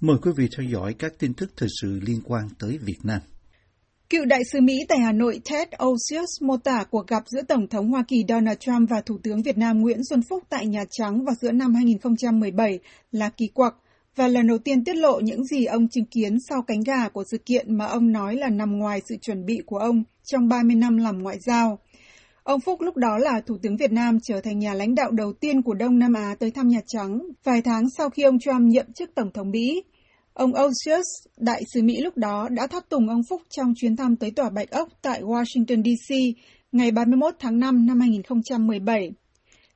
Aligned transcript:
Mời 0.00 0.16
quý 0.22 0.30
vị 0.36 0.48
theo 0.56 0.66
dõi 0.72 0.94
các 0.98 1.12
tin 1.18 1.34
tức 1.34 1.50
thời 1.56 1.68
sự 1.80 2.00
liên 2.02 2.20
quan 2.24 2.48
tới 2.58 2.78
Việt 2.82 2.98
Nam. 3.04 3.20
Cựu 4.10 4.24
đại 4.24 4.40
sứ 4.52 4.60
Mỹ 4.60 4.74
tại 4.88 4.98
Hà 4.98 5.12
Nội 5.12 5.40
Ted 5.50 5.68
Osius 5.84 6.42
mô 6.42 6.56
tả 6.56 6.84
cuộc 6.90 7.06
gặp 7.06 7.22
giữa 7.26 7.42
Tổng 7.42 7.68
thống 7.68 7.90
Hoa 7.90 8.04
Kỳ 8.08 8.16
Donald 8.28 8.58
Trump 8.58 8.90
và 8.90 9.00
Thủ 9.06 9.18
tướng 9.22 9.42
Việt 9.42 9.58
Nam 9.58 9.80
Nguyễn 9.80 9.98
Xuân 10.10 10.20
Phúc 10.30 10.42
tại 10.48 10.66
Nhà 10.66 10.84
Trắng 10.90 11.24
vào 11.24 11.34
giữa 11.40 11.52
năm 11.52 11.74
2017 11.74 12.78
là 13.12 13.28
kỳ 13.28 13.46
quặc 13.54 13.74
và 14.16 14.28
lần 14.28 14.46
đầu 14.46 14.58
tiên 14.58 14.84
tiết 14.84 14.96
lộ 14.96 15.20
những 15.20 15.44
gì 15.44 15.64
ông 15.64 15.88
chứng 15.88 16.04
kiến 16.04 16.36
sau 16.48 16.62
cánh 16.66 16.80
gà 16.86 17.08
của 17.08 17.24
sự 17.30 17.38
kiện 17.46 17.78
mà 17.78 17.86
ông 17.86 18.12
nói 18.12 18.36
là 18.36 18.48
nằm 18.48 18.78
ngoài 18.78 19.00
sự 19.08 19.16
chuẩn 19.22 19.46
bị 19.46 19.58
của 19.66 19.78
ông 19.78 20.02
trong 20.24 20.48
30 20.48 20.76
năm 20.76 20.96
làm 20.96 21.18
ngoại 21.18 21.36
giao. 21.46 21.78
Ông 22.46 22.60
Phúc 22.60 22.80
lúc 22.80 22.96
đó 22.96 23.18
là 23.18 23.40
Thủ 23.46 23.58
tướng 23.62 23.76
Việt 23.76 23.92
Nam 23.92 24.18
trở 24.22 24.40
thành 24.40 24.58
nhà 24.58 24.74
lãnh 24.74 24.94
đạo 24.94 25.10
đầu 25.10 25.32
tiên 25.32 25.62
của 25.62 25.74
Đông 25.74 25.98
Nam 25.98 26.12
Á 26.12 26.34
tới 26.38 26.50
thăm 26.50 26.68
Nhà 26.68 26.80
Trắng, 26.86 27.18
vài 27.44 27.62
tháng 27.62 27.84
sau 27.98 28.10
khi 28.10 28.22
ông 28.22 28.38
Trump 28.38 28.60
nhậm 28.60 28.92
chức 28.92 29.10
Tổng 29.14 29.32
thống 29.34 29.50
Mỹ. 29.50 29.82
Ông 30.32 30.52
Osius, 30.52 31.06
đại 31.36 31.62
sứ 31.74 31.82
Mỹ 31.82 32.00
lúc 32.00 32.16
đó, 32.16 32.48
đã 32.50 32.66
tháp 32.66 32.88
tùng 32.88 33.08
ông 33.08 33.20
Phúc 33.30 33.42
trong 33.50 33.72
chuyến 33.76 33.96
thăm 33.96 34.16
tới 34.16 34.30
Tòa 34.30 34.50
Bạch 34.50 34.70
Ốc 34.70 34.88
tại 35.02 35.22
Washington, 35.22 35.82
D.C. 35.82 36.14
ngày 36.72 36.90
31 36.90 37.34
tháng 37.38 37.58
5 37.58 37.86
năm 37.86 38.00
2017. 38.00 39.10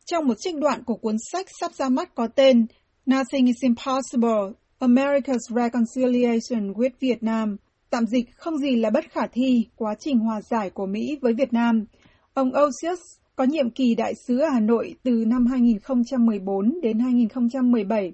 Trong 0.06 0.26
một 0.26 0.34
trích 0.38 0.56
đoạn 0.56 0.84
của 0.84 0.96
cuốn 0.96 1.16
sách 1.32 1.46
sắp 1.60 1.72
ra 1.74 1.88
mắt 1.88 2.14
có 2.14 2.26
tên 2.26 2.66
Nothing 3.10 3.46
is 3.46 3.62
Impossible, 3.62 4.52
America's 4.78 5.54
Reconciliation 5.54 6.72
with 6.72 6.90
Vietnam, 7.00 7.56
tạm 7.90 8.06
dịch 8.06 8.24
không 8.36 8.58
gì 8.58 8.76
là 8.76 8.90
bất 8.90 9.04
khả 9.10 9.26
thi, 9.32 9.66
quá 9.76 9.94
trình 10.00 10.18
hòa 10.18 10.40
giải 10.50 10.70
của 10.70 10.86
Mỹ 10.86 11.18
với 11.22 11.34
Việt 11.34 11.52
Nam. 11.52 11.84
Ông 12.40 12.52
Osius 12.64 13.00
có 13.36 13.44
nhiệm 13.44 13.70
kỳ 13.70 13.94
đại 13.94 14.14
sứ 14.26 14.38
ở 14.38 14.48
Hà 14.48 14.60
Nội 14.60 14.94
từ 15.02 15.24
năm 15.26 15.46
2014 15.46 16.80
đến 16.82 16.98
2017 16.98 18.12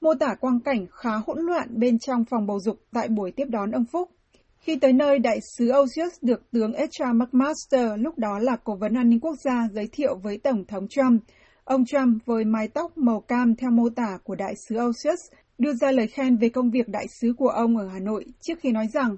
mô 0.00 0.14
tả 0.14 0.34
quang 0.40 0.60
cảnh 0.60 0.86
khá 0.90 1.10
hỗn 1.26 1.38
loạn 1.40 1.68
bên 1.80 1.98
trong 1.98 2.24
phòng 2.30 2.46
bầu 2.46 2.60
dục 2.60 2.80
tại 2.92 3.08
buổi 3.08 3.32
tiếp 3.32 3.44
đón 3.48 3.70
ông 3.70 3.84
Phúc. 3.92 4.10
Khi 4.58 4.76
tới 4.76 4.92
nơi, 4.92 5.18
đại 5.18 5.38
sứ 5.56 5.72
Osius 5.82 6.12
được 6.22 6.50
tướng 6.52 6.72
Ezra 6.72 7.18
McMaster, 7.18 7.90
lúc 7.96 8.18
đó 8.18 8.38
là 8.38 8.56
cố 8.64 8.76
vấn 8.76 8.94
an 8.94 9.08
ninh 9.08 9.20
quốc 9.20 9.36
gia, 9.44 9.68
giới 9.72 9.88
thiệu 9.92 10.16
với 10.22 10.38
Tổng 10.38 10.64
thống 10.64 10.88
Trump. 10.88 11.22
Ông 11.64 11.84
Trump 11.84 12.26
với 12.26 12.44
mái 12.44 12.68
tóc 12.68 12.98
màu 12.98 13.20
cam 13.20 13.54
theo 13.54 13.70
mô 13.70 13.88
tả 13.88 14.18
của 14.24 14.34
đại 14.34 14.54
sứ 14.68 14.76
Osius 14.76 15.20
đưa 15.58 15.72
ra 15.72 15.92
lời 15.92 16.06
khen 16.06 16.36
về 16.36 16.48
công 16.48 16.70
việc 16.70 16.88
đại 16.88 17.06
sứ 17.20 17.32
của 17.38 17.48
ông 17.48 17.76
ở 17.76 17.88
Hà 17.88 17.98
Nội 17.98 18.24
trước 18.40 18.58
khi 18.60 18.72
nói 18.72 18.86
rằng, 18.92 19.16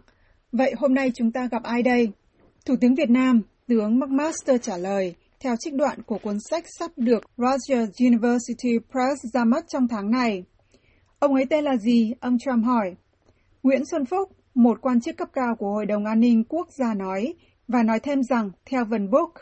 Vậy 0.52 0.74
hôm 0.78 0.94
nay 0.94 1.12
chúng 1.14 1.32
ta 1.32 1.48
gặp 1.50 1.62
ai 1.62 1.82
đây? 1.82 2.12
Thủ 2.66 2.74
tướng 2.80 2.94
Việt 2.94 3.10
Nam, 3.10 3.42
tướng 3.68 3.98
McMaster 3.98 4.62
trả 4.62 4.76
lời, 4.76 5.14
theo 5.40 5.54
trích 5.60 5.74
đoạn 5.74 6.02
của 6.02 6.18
cuốn 6.22 6.36
sách 6.50 6.64
sắp 6.78 6.90
được 6.96 7.24
Rogers 7.36 8.00
University 8.00 8.78
Press 8.90 9.34
ra 9.34 9.44
mắt 9.44 9.64
trong 9.68 9.88
tháng 9.88 10.10
này. 10.10 10.44
Ông 11.18 11.34
ấy 11.34 11.44
tên 11.50 11.64
là 11.64 11.76
gì? 11.76 12.12
Ông 12.20 12.38
Trump 12.38 12.64
hỏi. 12.64 12.94
Nguyễn 13.62 13.82
Xuân 13.90 14.04
Phúc, 14.04 14.28
một 14.54 14.78
quan 14.80 15.00
chức 15.00 15.16
cấp 15.16 15.28
cao 15.32 15.56
của 15.58 15.70
Hội 15.70 15.86
đồng 15.86 16.04
An 16.04 16.20
ninh 16.20 16.44
Quốc 16.48 16.68
gia 16.78 16.94
nói, 16.94 17.34
và 17.68 17.82
nói 17.82 18.00
thêm 18.00 18.22
rằng, 18.22 18.50
theo 18.70 18.84
Vân 18.84 19.10
Book, 19.10 19.32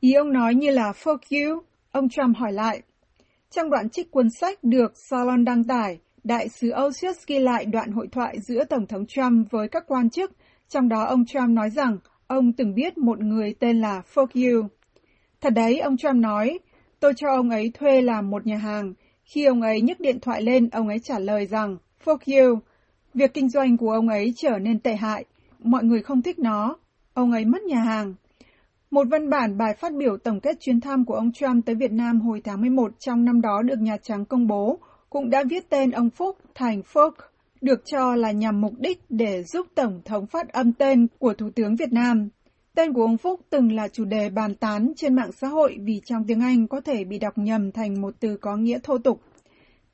ý 0.00 0.12
ông 0.12 0.32
nói 0.32 0.54
như 0.54 0.70
là 0.70 0.92
fuck 1.02 1.18
you, 1.30 1.62
ông 1.92 2.08
Trump 2.08 2.36
hỏi 2.36 2.52
lại. 2.52 2.82
Trong 3.50 3.70
đoạn 3.70 3.90
trích 3.90 4.10
cuốn 4.10 4.28
sách 4.40 4.58
được 4.62 4.92
Salon 5.10 5.44
đăng 5.44 5.64
tải, 5.64 5.98
đại 6.24 6.48
sứ 6.48 6.70
Osius 6.86 7.16
ghi 7.26 7.38
lại 7.38 7.64
đoạn 7.64 7.92
hội 7.92 8.08
thoại 8.12 8.36
giữa 8.40 8.64
Tổng 8.64 8.86
thống 8.86 9.06
Trump 9.06 9.50
với 9.50 9.68
các 9.68 9.84
quan 9.86 10.10
chức, 10.10 10.32
trong 10.68 10.88
đó 10.88 11.04
ông 11.04 11.24
Trump 11.26 11.48
nói 11.48 11.70
rằng 11.70 11.98
ông 12.28 12.52
từng 12.52 12.74
biết 12.74 12.98
một 12.98 13.20
người 13.20 13.54
tên 13.60 13.80
là 13.80 14.02
fuck 14.14 14.26
you. 14.34 14.68
Thật 15.40 15.50
đấy, 15.50 15.78
ông 15.78 15.96
Trump 15.96 16.14
nói, 16.14 16.58
tôi 17.00 17.12
cho 17.16 17.28
ông 17.30 17.50
ấy 17.50 17.70
thuê 17.74 18.00
làm 18.00 18.30
một 18.30 18.46
nhà 18.46 18.56
hàng, 18.56 18.92
khi 19.24 19.44
ông 19.44 19.62
ấy 19.62 19.80
nhấc 19.80 20.00
điện 20.00 20.20
thoại 20.20 20.42
lên, 20.42 20.68
ông 20.68 20.88
ấy 20.88 20.98
trả 20.98 21.18
lời 21.18 21.46
rằng, 21.46 21.76
fuck 22.04 22.18
you, 22.26 22.58
việc 23.14 23.34
kinh 23.34 23.48
doanh 23.48 23.76
của 23.76 23.90
ông 23.90 24.08
ấy 24.08 24.32
trở 24.36 24.58
nên 24.58 24.78
tệ 24.78 24.96
hại, 24.96 25.24
mọi 25.58 25.84
người 25.84 26.02
không 26.02 26.22
thích 26.22 26.38
nó, 26.38 26.76
ông 27.14 27.32
ấy 27.32 27.44
mất 27.44 27.62
nhà 27.62 27.80
hàng. 27.80 28.14
Một 28.90 29.06
văn 29.10 29.30
bản 29.30 29.58
bài 29.58 29.74
phát 29.80 29.92
biểu 29.94 30.16
tổng 30.16 30.40
kết 30.40 30.56
chuyến 30.60 30.80
thăm 30.80 31.04
của 31.04 31.14
ông 31.14 31.32
Trump 31.32 31.66
tới 31.66 31.74
Việt 31.74 31.92
Nam 31.92 32.20
hồi 32.20 32.40
tháng 32.44 32.60
11 32.60 32.92
trong 32.98 33.24
năm 33.24 33.40
đó 33.40 33.62
được 33.62 33.78
Nhà 33.78 33.96
Trắng 34.02 34.24
công 34.24 34.46
bố, 34.46 34.78
cũng 35.10 35.30
đã 35.30 35.44
viết 35.50 35.70
tên 35.70 35.90
ông 35.90 36.10
Phúc 36.10 36.38
thành 36.54 36.82
Phúc, 36.82 37.14
được 37.60 37.82
cho 37.84 38.14
là 38.14 38.32
nhằm 38.32 38.60
mục 38.60 38.72
đích 38.78 39.00
để 39.08 39.42
giúp 39.42 39.66
Tổng 39.74 40.00
thống 40.04 40.26
phát 40.26 40.48
âm 40.48 40.72
tên 40.72 41.06
của 41.18 41.34
Thủ 41.34 41.50
tướng 41.54 41.76
Việt 41.76 41.92
Nam. 41.92 42.28
Tên 42.74 42.92
của 42.92 43.02
ông 43.02 43.16
Phúc 43.16 43.40
từng 43.50 43.72
là 43.72 43.88
chủ 43.88 44.04
đề 44.04 44.30
bàn 44.30 44.54
tán 44.54 44.92
trên 44.96 45.14
mạng 45.14 45.32
xã 45.32 45.48
hội 45.48 45.76
vì 45.80 46.00
trong 46.04 46.24
tiếng 46.26 46.40
Anh 46.40 46.68
có 46.68 46.80
thể 46.80 47.04
bị 47.04 47.18
đọc 47.18 47.38
nhầm 47.38 47.72
thành 47.72 48.00
một 48.00 48.14
từ 48.20 48.36
có 48.40 48.56
nghĩa 48.56 48.78
thô 48.82 48.98
tục. 48.98 49.20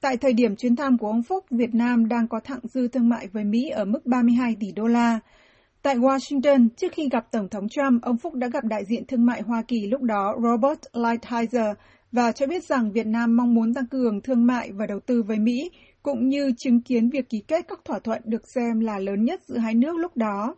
Tại 0.00 0.16
thời 0.16 0.32
điểm 0.32 0.56
chuyến 0.56 0.76
thăm 0.76 0.98
của 0.98 1.06
ông 1.06 1.22
Phúc, 1.22 1.44
Việt 1.50 1.74
Nam 1.74 2.08
đang 2.08 2.28
có 2.28 2.40
thặng 2.44 2.60
dư 2.62 2.88
thương 2.88 3.08
mại 3.08 3.28
với 3.32 3.44
Mỹ 3.44 3.68
ở 3.68 3.84
mức 3.84 4.06
32 4.06 4.56
tỷ 4.60 4.72
đô 4.72 4.86
la. 4.86 5.20
Tại 5.82 5.96
Washington, 5.96 6.68
trước 6.76 6.92
khi 6.92 7.08
gặp 7.12 7.32
Tổng 7.32 7.48
thống 7.48 7.68
Trump, 7.68 8.02
ông 8.02 8.18
Phúc 8.18 8.34
đã 8.34 8.48
gặp 8.48 8.64
đại 8.64 8.84
diện 8.84 9.06
thương 9.08 9.26
mại 9.26 9.42
Hoa 9.42 9.62
Kỳ 9.68 9.86
lúc 9.86 10.02
đó 10.02 10.34
Robert 10.42 10.80
Lighthizer 10.92 11.74
và 12.12 12.32
cho 12.32 12.46
biết 12.46 12.64
rằng 12.64 12.92
Việt 12.92 13.06
Nam 13.06 13.36
mong 13.36 13.54
muốn 13.54 13.74
tăng 13.74 13.86
cường 13.86 14.20
thương 14.20 14.46
mại 14.46 14.72
và 14.72 14.86
đầu 14.86 15.00
tư 15.06 15.22
với 15.22 15.38
Mỹ, 15.38 15.70
cũng 16.04 16.28
như 16.28 16.52
chứng 16.58 16.80
kiến 16.80 17.10
việc 17.10 17.28
ký 17.28 17.42
kết 17.48 17.64
các 17.68 17.80
thỏa 17.84 17.98
thuận 17.98 18.22
được 18.24 18.42
xem 18.54 18.80
là 18.80 18.98
lớn 18.98 19.24
nhất 19.24 19.40
giữa 19.46 19.58
hai 19.58 19.74
nước 19.74 19.96
lúc 19.96 20.16
đó. 20.16 20.54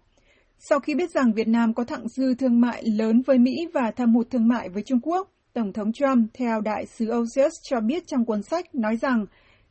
Sau 0.59 0.81
khi 0.81 0.95
biết 0.95 1.11
rằng 1.11 1.33
Việt 1.33 1.49
Nam 1.49 1.75
có 1.75 1.85
thặng 1.85 2.09
dư 2.09 2.35
thương 2.35 2.61
mại 2.61 2.83
lớn 2.87 3.23
với 3.27 3.39
Mỹ 3.39 3.67
và 3.75 3.91
thâm 3.91 4.15
hụt 4.15 4.31
thương 4.31 4.49
mại 4.49 4.69
với 4.69 4.83
Trung 4.83 5.01
Quốc, 5.03 5.31
Tổng 5.53 5.73
thống 5.73 5.93
Trump, 5.93 6.31
theo 6.35 6.61
đại 6.61 6.87
sứ 6.87 7.07
Ozius 7.07 7.51
cho 7.63 7.81
biết 7.81 8.07
trong 8.07 8.25
cuốn 8.25 8.43
sách, 8.43 8.75
nói 8.75 8.97
rằng 8.97 9.27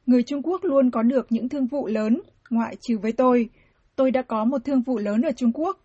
người 0.06 0.24
Trung 0.24 0.42
Quốc 0.44 0.64
luôn 0.64 0.92
có 0.92 1.04
được 1.04 1.26
những 1.30 1.50
thương 1.50 1.68
vụ 1.68 1.88
lớn, 1.88 2.22
ngoại 2.50 2.76
trừ 2.82 2.98
với 3.02 3.12
tôi. 3.12 3.50
Tôi 3.96 4.12
đã 4.12 4.22
có 4.22 4.46
một 4.46 4.66
thương 4.66 4.82
vụ 4.82 4.98
lớn 4.98 5.22
ở 5.22 5.32
Trung 5.32 5.52
Quốc. 5.54 5.80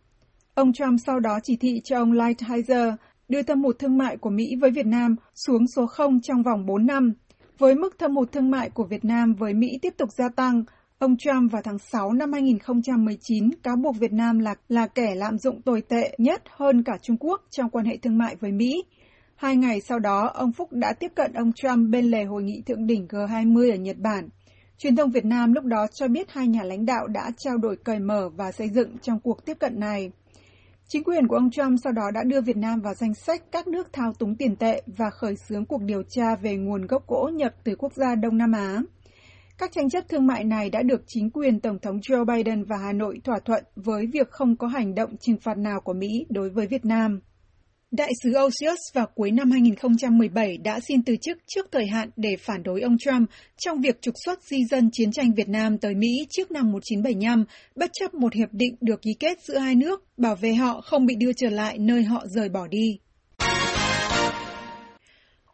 Ông 0.55 0.73
Trump 0.73 1.01
sau 1.07 1.21
đó 1.21 1.39
chỉ 1.43 1.57
thị 1.57 1.81
cho 1.85 1.99
ông 1.99 2.13
Lighthizer 2.13 2.97
đưa 3.29 3.43
thâm 3.43 3.63
hụt 3.63 3.79
thương 3.79 3.99
mại 3.99 4.17
của 4.17 4.31
Mỹ 4.31 4.57
với 4.61 4.71
Việt 4.71 4.87
Nam 4.87 5.17
xuống 5.35 5.65
số 5.77 5.87
0 5.87 6.21
trong 6.21 6.43
vòng 6.43 6.67
4 6.67 6.87
năm. 6.87 7.13
Với 7.61 7.75
mức 7.75 7.99
thâm 7.99 8.17
hụt 8.17 8.33
thương 8.33 8.51
mại 8.51 8.71
của 8.71 8.85
Việt 8.85 9.05
Nam 9.05 9.35
với 9.35 9.55
Mỹ 9.55 9.79
tiếp 9.83 9.95
tục 9.97 10.09
gia 10.13 10.29
tăng, 10.37 10.65
Ông 10.99 11.17
Trump 11.17 11.53
vào 11.53 11.63
tháng 11.65 11.79
6 11.79 12.13
năm 12.13 12.33
2019 12.33 13.51
cáo 13.63 13.77
buộc 13.77 13.97
Việt 13.97 14.13
Nam 14.13 14.39
là 14.39 14.55
là 14.69 14.87
kẻ 14.87 15.15
lạm 15.15 15.39
dụng 15.39 15.63
tồi 15.63 15.83
tệ 15.89 16.15
nhất 16.19 16.43
hơn 16.57 16.83
cả 16.83 16.93
Trung 17.03 17.17
Quốc 17.21 17.43
trong 17.51 17.71
quan 17.71 17.85
hệ 17.85 17.97
thương 17.97 18.19
mại 18.19 18.37
với 18.37 18.53
Mỹ. 18.53 18.85
Hai 19.37 19.57
ngày 19.57 19.81
sau 19.81 19.99
đó, 19.99 20.31
ông 20.35 20.53
Phúc 20.53 20.69
đã 20.73 20.93
tiếp 21.01 21.13
cận 21.15 21.33
ông 21.33 21.53
Trump 21.53 21.91
bên 21.91 22.05
lề 22.05 22.25
hội 22.25 22.43
nghị 22.43 22.63
thượng 22.67 22.87
đỉnh 22.87 23.07
G20 23.07 23.73
ở 23.73 23.77
Nhật 23.77 23.97
Bản. 23.99 24.29
Truyền 24.79 24.97
thông 24.97 25.11
Việt 25.11 25.25
Nam 25.25 25.53
lúc 25.53 25.65
đó 25.65 25.87
cho 25.95 26.09
biết 26.09 26.31
hai 26.31 26.49
nhà 26.49 26.63
lãnh 26.63 26.87
đạo 26.87 27.07
đã 27.07 27.31
trao 27.39 27.59
đổi 27.59 27.77
cởi 27.85 27.99
mở 27.99 28.29
và 28.37 28.53
xây 28.53 28.69
dựng 28.69 28.99
trong 29.03 29.21
cuộc 29.21 29.45
tiếp 29.45 29.57
cận 29.61 29.81
này. 29.81 30.11
Chính 30.93 31.05
quyền 31.05 31.29
của 31.29 31.37
ông 31.37 31.51
Trump 31.51 31.79
sau 31.85 31.93
đó 31.93 32.11
đã 32.15 32.25
đưa 32.25 32.41
Việt 32.41 32.57
Nam 32.57 32.81
vào 32.81 32.95
danh 32.95 33.15
sách 33.15 33.43
các 33.53 33.67
nước 33.67 33.93
thao 33.93 34.13
túng 34.13 34.37
tiền 34.37 34.57
tệ 34.57 34.83
và 34.87 35.11
khởi 35.11 35.37
xướng 35.37 35.65
cuộc 35.65 35.83
điều 35.83 36.03
tra 36.09 36.37
về 36.37 36.57
nguồn 36.57 36.87
gốc 36.87 37.07
gỗ 37.07 37.31
nhập 37.35 37.55
từ 37.65 37.75
quốc 37.79 37.93
gia 37.93 38.15
Đông 38.15 38.39
Nam 38.39 38.53
Á. 38.53 38.83
Các 39.59 39.73
tranh 39.73 39.91
chấp 39.91 40.05
thương 40.09 40.27
mại 40.27 40.45
này 40.45 40.71
đã 40.71 40.83
được 40.83 41.03
chính 41.07 41.31
quyền 41.31 41.61
Tổng 41.61 41.79
thống 41.79 41.99
Joe 41.99 42.25
Biden 42.25 42.65
và 42.65 42.77
Hà 42.77 42.93
Nội 42.93 43.21
thỏa 43.25 43.39
thuận 43.45 43.65
với 43.77 44.07
việc 44.07 44.31
không 44.31 44.57
có 44.57 44.67
hành 44.67 44.95
động 44.95 45.17
trừng 45.17 45.37
phạt 45.43 45.59
nào 45.59 45.81
của 45.81 45.93
Mỹ 45.93 46.27
đối 46.29 46.51
với 46.51 46.67
Việt 46.67 46.85
Nam. 46.85 47.21
Đại 47.91 48.13
sứ 48.23 48.31
Osius 48.31 48.79
vào 48.93 49.07
cuối 49.15 49.31
năm 49.31 49.51
2017 49.51 50.59
đã 50.59 50.81
xin 50.89 51.05
từ 51.05 51.17
chức 51.23 51.39
trước 51.47 51.67
thời 51.73 51.87
hạn 51.87 52.11
để 52.17 52.37
phản 52.41 52.63
đối 52.63 52.81
ông 52.81 52.99
Trump 52.99 53.31
trong 53.59 53.81
việc 53.81 54.03
trục 54.03 54.15
xuất 54.25 54.43
di 54.43 54.65
dân 54.71 54.91
chiến 54.93 55.13
tranh 55.13 55.33
Việt 55.33 55.49
Nam 55.49 55.79
tới 55.79 55.95
Mỹ 55.95 56.27
trước 56.31 56.51
năm 56.51 56.73
1975, 56.73 57.45
bất 57.77 57.91
chấp 57.93 58.15
một 58.15 58.35
hiệp 58.35 58.49
định 58.53 58.75
được 58.81 59.03
ký 59.03 59.11
kết 59.21 59.39
giữa 59.43 59.59
hai 59.59 59.75
nước 59.75 60.05
bảo 60.17 60.37
vệ 60.37 60.55
họ 60.55 60.81
không 60.81 61.07
bị 61.07 61.15
đưa 61.15 61.33
trở 61.33 61.51
lại 61.51 61.79
nơi 61.79 62.03
họ 62.03 62.25
rời 62.27 62.49
bỏ 62.49 62.67
đi. 62.67 62.99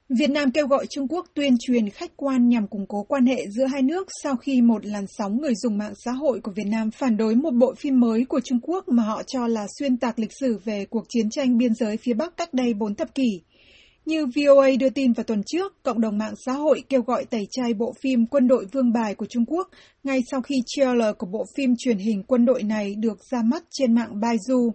Việt 0.09 0.31
Nam 0.31 0.51
kêu 0.51 0.67
gọi 0.67 0.87
Trung 0.87 1.09
Quốc 1.09 1.27
tuyên 1.35 1.57
truyền 1.61 1.91
khách 1.91 2.17
quan 2.17 2.49
nhằm 2.49 2.67
củng 2.67 2.87
cố 2.87 3.03
quan 3.03 3.27
hệ 3.27 3.47
giữa 3.49 3.65
hai 3.65 3.83
nước 3.83 4.09
sau 4.23 4.37
khi 4.37 4.63
một 4.63 4.87
làn 4.87 5.05
sóng 5.07 5.41
người 5.41 5.55
dùng 5.55 5.79
mạng 5.79 5.93
xã 6.05 6.13
hội 6.13 6.41
của 6.41 6.53
Việt 6.57 6.67
Nam 6.67 6.91
phản 6.91 7.17
đối 7.17 7.35
một 7.35 7.51
bộ 7.55 7.75
phim 7.75 8.01
mới 8.01 8.25
của 8.25 8.41
Trung 8.41 8.59
Quốc 8.63 8.89
mà 8.89 9.03
họ 9.03 9.23
cho 9.27 9.47
là 9.47 9.67
xuyên 9.79 9.97
tạc 9.97 10.19
lịch 10.19 10.33
sử 10.41 10.59
về 10.65 10.85
cuộc 10.91 11.05
chiến 11.09 11.31
tranh 11.31 11.59
biên 11.59 11.75
giới 11.75 11.97
phía 11.97 12.15
Bắc 12.15 12.37
cách 12.37 12.55
đây 12.55 12.75
4 12.75 12.95
thập 12.95 13.15
kỷ. 13.15 13.41
Như 14.07 14.27
VOA 14.27 14.69
đưa 14.81 14.91
tin 14.91 15.13
vào 15.13 15.25
tuần 15.25 15.43
trước, 15.47 15.83
cộng 15.83 16.01
đồng 16.01 16.19
mạng 16.19 16.35
xã 16.47 16.53
hội 16.53 16.83
kêu 16.89 17.03
gọi 17.03 17.25
tẩy 17.25 17.47
chay 17.51 17.75
bộ 17.75 17.95
phim 18.01 18.27
Quân 18.27 18.49
đội 18.49 18.67
Vương 18.73 18.93
bài 18.93 19.15
của 19.15 19.27
Trung 19.27 19.45
Quốc 19.47 19.69
ngay 20.05 20.21
sau 20.31 20.43
khi 20.43 20.55
trailer 20.67 21.15
của 21.19 21.27
bộ 21.27 21.45
phim 21.57 21.75
truyền 21.79 21.99
hình 21.99 22.23
quân 22.23 22.45
đội 22.45 22.63
này 22.63 22.95
được 22.95 23.19
ra 23.31 23.43
mắt 23.43 23.63
trên 23.71 23.95
mạng 23.95 24.21
Baidu. 24.21 24.73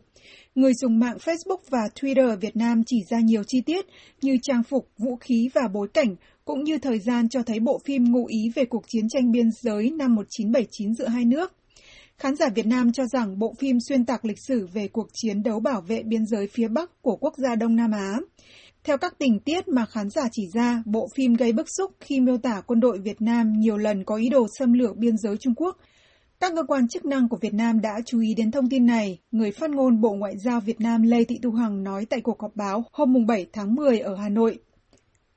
Người 0.55 0.73
dùng 0.73 0.99
mạng 0.99 1.17
Facebook 1.25 1.57
và 1.69 1.79
Twitter 1.95 2.35
Việt 2.35 2.55
Nam 2.55 2.83
chỉ 2.85 2.97
ra 3.09 3.19
nhiều 3.19 3.43
chi 3.47 3.61
tiết 3.65 3.85
như 4.21 4.37
trang 4.41 4.63
phục, 4.63 4.87
vũ 4.97 5.15
khí 5.15 5.49
và 5.53 5.61
bối 5.73 5.87
cảnh, 5.93 6.15
cũng 6.45 6.63
như 6.63 6.77
thời 6.77 6.99
gian 6.99 7.29
cho 7.29 7.43
thấy 7.43 7.59
bộ 7.59 7.79
phim 7.85 8.11
ngụ 8.11 8.25
ý 8.25 8.51
về 8.55 8.65
cuộc 8.65 8.83
chiến 8.87 9.09
tranh 9.09 9.31
biên 9.31 9.49
giới 9.61 9.91
năm 9.91 10.15
1979 10.15 10.93
giữa 10.93 11.07
hai 11.07 11.25
nước. 11.25 11.53
Khán 12.17 12.35
giả 12.35 12.49
Việt 12.55 12.65
Nam 12.65 12.91
cho 12.91 13.03
rằng 13.05 13.39
bộ 13.39 13.53
phim 13.59 13.77
xuyên 13.87 14.05
tạc 14.05 14.25
lịch 14.25 14.39
sử 14.47 14.67
về 14.73 14.87
cuộc 14.87 15.07
chiến 15.13 15.43
đấu 15.43 15.59
bảo 15.59 15.81
vệ 15.81 16.03
biên 16.03 16.25
giới 16.25 16.47
phía 16.53 16.67
Bắc 16.67 17.01
của 17.01 17.15
quốc 17.15 17.33
gia 17.37 17.55
Đông 17.55 17.75
Nam 17.75 17.91
Á. 17.91 18.17
Theo 18.83 18.97
các 18.97 19.19
tình 19.19 19.39
tiết 19.39 19.67
mà 19.67 19.85
khán 19.85 20.09
giả 20.09 20.21
chỉ 20.31 20.47
ra, 20.53 20.83
bộ 20.85 21.07
phim 21.15 21.33
gây 21.33 21.51
bức 21.51 21.67
xúc 21.77 21.91
khi 21.99 22.19
miêu 22.19 22.37
tả 22.37 22.61
quân 22.67 22.79
đội 22.79 22.99
Việt 22.99 23.21
Nam 23.21 23.53
nhiều 23.57 23.77
lần 23.77 24.03
có 24.03 24.15
ý 24.15 24.29
đồ 24.29 24.47
xâm 24.59 24.73
lược 24.73 24.97
biên 24.97 25.17
giới 25.17 25.37
Trung 25.37 25.55
Quốc. 25.55 25.77
Các 26.39 26.51
cơ 26.55 26.63
quan 26.67 26.87
chức 26.87 27.05
năng 27.05 27.29
của 27.29 27.37
Việt 27.41 27.53
Nam 27.53 27.81
đã 27.81 27.93
chú 28.05 28.19
ý 28.19 28.33
đến 28.37 28.51
thông 28.51 28.69
tin 28.69 28.85
này, 28.85 29.19
người 29.31 29.51
phát 29.51 29.69
ngôn 29.69 30.01
Bộ 30.01 30.13
Ngoại 30.13 30.33
giao 30.45 30.59
Việt 30.59 30.81
Nam 30.81 31.01
Lê 31.01 31.23
Thị 31.23 31.35
Thu 31.43 31.51
Hằng 31.51 31.83
nói 31.83 32.05
tại 32.05 32.21
cuộc 32.21 32.41
họp 32.41 32.55
báo 32.55 32.83
hôm 32.91 33.25
7 33.27 33.45
tháng 33.53 33.75
10 33.75 33.99
ở 33.99 34.15
Hà 34.15 34.29
Nội. 34.29 34.59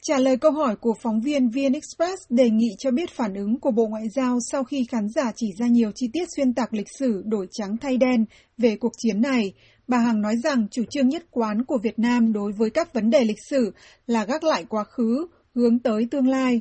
Trả 0.02 0.18
lời 0.18 0.36
câu 0.36 0.50
hỏi 0.50 0.76
của 0.76 0.94
phóng 1.02 1.20
viên 1.20 1.48
VN 1.48 1.72
Express 1.72 2.22
đề 2.30 2.50
nghị 2.50 2.68
cho 2.78 2.90
biết 2.90 3.10
phản 3.10 3.34
ứng 3.34 3.60
của 3.60 3.70
Bộ 3.70 3.86
Ngoại 3.86 4.04
giao 4.14 4.38
sau 4.50 4.64
khi 4.64 4.86
khán 4.90 5.08
giả 5.08 5.32
chỉ 5.36 5.46
ra 5.58 5.66
nhiều 5.66 5.90
chi 5.94 6.06
tiết 6.12 6.24
xuyên 6.36 6.54
tạc 6.54 6.74
lịch 6.74 6.88
sử 6.98 7.22
đổi 7.24 7.46
trắng 7.52 7.76
thay 7.80 7.96
đen 7.96 8.24
về 8.58 8.76
cuộc 8.76 8.92
chiến 8.98 9.20
này, 9.20 9.52
bà 9.88 9.98
Hằng 9.98 10.22
nói 10.22 10.36
rằng 10.44 10.66
chủ 10.70 10.82
trương 10.90 11.08
nhất 11.08 11.24
quán 11.30 11.64
của 11.64 11.78
Việt 11.82 11.98
Nam 11.98 12.32
đối 12.32 12.52
với 12.52 12.70
các 12.70 12.94
vấn 12.94 13.10
đề 13.10 13.24
lịch 13.24 13.44
sử 13.50 13.72
là 14.06 14.24
gác 14.24 14.44
lại 14.44 14.64
quá 14.68 14.84
khứ, 14.84 15.26
hướng 15.54 15.78
tới 15.78 16.06
tương 16.10 16.28
lai. 16.28 16.60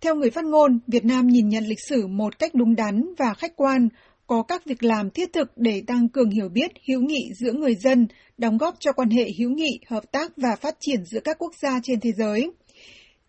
Theo 0.00 0.14
người 0.14 0.30
phát 0.30 0.44
ngôn, 0.44 0.78
Việt 0.86 1.04
Nam 1.04 1.26
nhìn 1.26 1.48
nhận 1.48 1.64
lịch 1.64 1.80
sử 1.88 2.06
một 2.06 2.38
cách 2.38 2.54
đúng 2.54 2.74
đắn 2.74 3.14
và 3.18 3.34
khách 3.34 3.56
quan, 3.56 3.88
có 4.26 4.42
các 4.42 4.64
việc 4.64 4.82
làm 4.82 5.10
thiết 5.10 5.32
thực 5.32 5.52
để 5.56 5.82
tăng 5.86 6.08
cường 6.08 6.30
hiểu 6.30 6.48
biết 6.48 6.70
hữu 6.88 7.00
nghị 7.00 7.30
giữa 7.40 7.52
người 7.52 7.74
dân, 7.74 8.06
đóng 8.38 8.58
góp 8.58 8.76
cho 8.80 8.92
quan 8.92 9.10
hệ 9.10 9.30
hữu 9.38 9.50
nghị, 9.50 9.80
hợp 9.88 10.12
tác 10.12 10.32
và 10.36 10.56
phát 10.56 10.76
triển 10.80 11.04
giữa 11.04 11.20
các 11.24 11.36
quốc 11.38 11.52
gia 11.62 11.80
trên 11.82 12.00
thế 12.00 12.12
giới. 12.12 12.50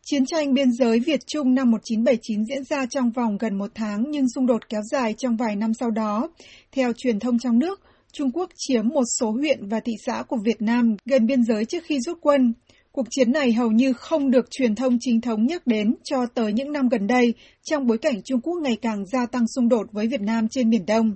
Chiến 0.06 0.26
tranh 0.26 0.54
biên 0.54 0.72
giới 0.72 1.00
Việt-Trung 1.00 1.56
năm 1.56 1.72
1979 1.72 2.46
diễn 2.46 2.64
ra 2.64 2.86
trong 2.86 3.12
vòng 3.12 3.38
gần 3.38 3.58
một 3.58 3.72
tháng 3.76 4.04
nhưng 4.08 4.30
xung 4.36 4.46
đột 4.46 4.70
kéo 4.70 4.82
dài 4.92 5.14
trong 5.18 5.38
vài 5.38 5.56
năm 5.56 5.74
sau 5.74 5.92
đó. 5.92 6.30
Theo 6.72 6.92
truyền 6.98 7.20
thông 7.20 7.40
trong 7.40 7.60
nước, 7.60 7.82
Trung 8.14 8.32
Quốc 8.32 8.50
chiếm 8.56 8.88
một 8.88 9.04
số 9.20 9.32
huyện 9.32 9.68
và 9.68 9.80
thị 9.80 9.94
xã 10.06 10.24
của 10.28 10.38
Việt 10.46 10.62
Nam 10.62 10.96
gần 11.06 11.26
biên 11.26 11.44
giới 11.44 11.66
trước 11.66 11.84
khi 11.84 12.00
rút 12.00 12.18
quân. 12.22 12.54
Cuộc 12.92 13.06
chiến 13.10 13.32
này 13.32 13.54
hầu 13.54 13.72
như 13.72 13.94
không 13.94 14.32
được 14.32 14.52
truyền 14.52 14.76
thông 14.76 14.98
chính 15.00 15.22
thống 15.22 15.46
nhắc 15.46 15.68
đến 15.68 15.96
cho 16.04 16.26
tới 16.26 16.54
những 16.54 16.72
năm 16.72 16.90
gần 16.90 17.08
đây, 17.08 17.34
trong 17.64 17.88
bối 17.88 17.98
cảnh 17.98 18.22
Trung 18.26 18.42
Quốc 18.42 18.54
ngày 18.64 18.78
càng 18.82 19.06
gia 19.06 19.26
tăng 19.26 19.48
xung 19.56 19.70
đột 19.70 19.88
với 19.92 20.08
Việt 20.08 20.22
Nam 20.22 20.48
trên 20.48 20.70
Biển 20.70 20.86
Đông. 20.86 21.16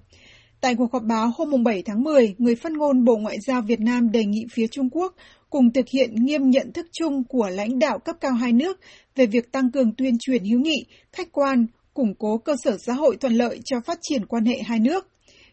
Tại 0.61 0.75
cuộc 0.75 0.93
họp 0.93 1.03
báo 1.03 1.31
hôm 1.37 1.63
7 1.63 1.83
tháng 1.85 2.03
10, 2.03 2.35
người 2.37 2.55
phát 2.55 2.71
ngôn 2.71 3.05
Bộ 3.05 3.17
Ngoại 3.17 3.37
giao 3.47 3.61
Việt 3.61 3.79
Nam 3.79 4.11
đề 4.11 4.25
nghị 4.25 4.45
phía 4.51 4.67
Trung 4.67 4.89
Quốc 4.89 5.15
cùng 5.49 5.73
thực 5.73 5.85
hiện 5.93 6.15
nghiêm 6.15 6.49
nhận 6.49 6.71
thức 6.73 6.87
chung 6.91 7.23
của 7.23 7.49
lãnh 7.49 7.79
đạo 7.79 7.99
cấp 7.99 8.15
cao 8.21 8.31
hai 8.31 8.53
nước 8.53 8.79
về 9.15 9.25
việc 9.25 9.51
tăng 9.51 9.71
cường 9.71 9.95
tuyên 9.97 10.17
truyền 10.19 10.43
hữu 10.43 10.59
nghị, 10.59 10.85
khách 11.11 11.31
quan, 11.31 11.65
củng 11.93 12.15
cố 12.19 12.37
cơ 12.37 12.55
sở 12.63 12.77
xã 12.77 12.93
hội 12.93 13.17
thuận 13.17 13.33
lợi 13.33 13.59
cho 13.65 13.79
phát 13.85 13.99
triển 14.01 14.25
quan 14.25 14.45
hệ 14.45 14.61
hai 14.65 14.79
nước. 14.79 15.07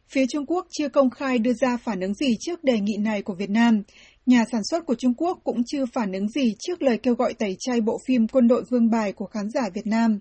Phía 0.09 0.27
Trung 0.27 0.47
Quốc 0.47 0.67
chưa 0.71 0.89
công 0.89 1.11
khai 1.11 1.39
đưa 1.39 1.53
ra 1.53 1.77
phản 1.77 2.01
ứng 2.01 2.15
gì 2.15 2.37
trước 2.41 2.65
đề 2.65 2.81
nghị 2.81 2.97
này 2.97 3.23
của 3.23 3.35
Việt 3.35 3.51
Nam. 3.51 3.83
Nhà 4.27 4.45
sản 4.53 4.61
xuất 4.71 4.87
của 4.87 4.95
Trung 4.95 5.15
Quốc 5.15 5.39
cũng 5.45 5.63
chưa 5.67 5.85
phản 5.93 6.13
ứng 6.13 6.29
gì 6.29 6.55
trước 6.59 6.83
lời 6.83 6.99
kêu 6.99 7.15
gọi 7.15 7.35
tẩy 7.35 7.57
chay 7.59 7.81
bộ 7.81 7.99
phim 8.07 8.29
Quân 8.29 8.49
đội 8.49 8.65
Vương 8.71 8.91
bài 8.91 9.13
của 9.13 9.27
khán 9.27 9.51
giả 9.51 9.63
Việt 9.75 9.87
Nam. 9.87 10.19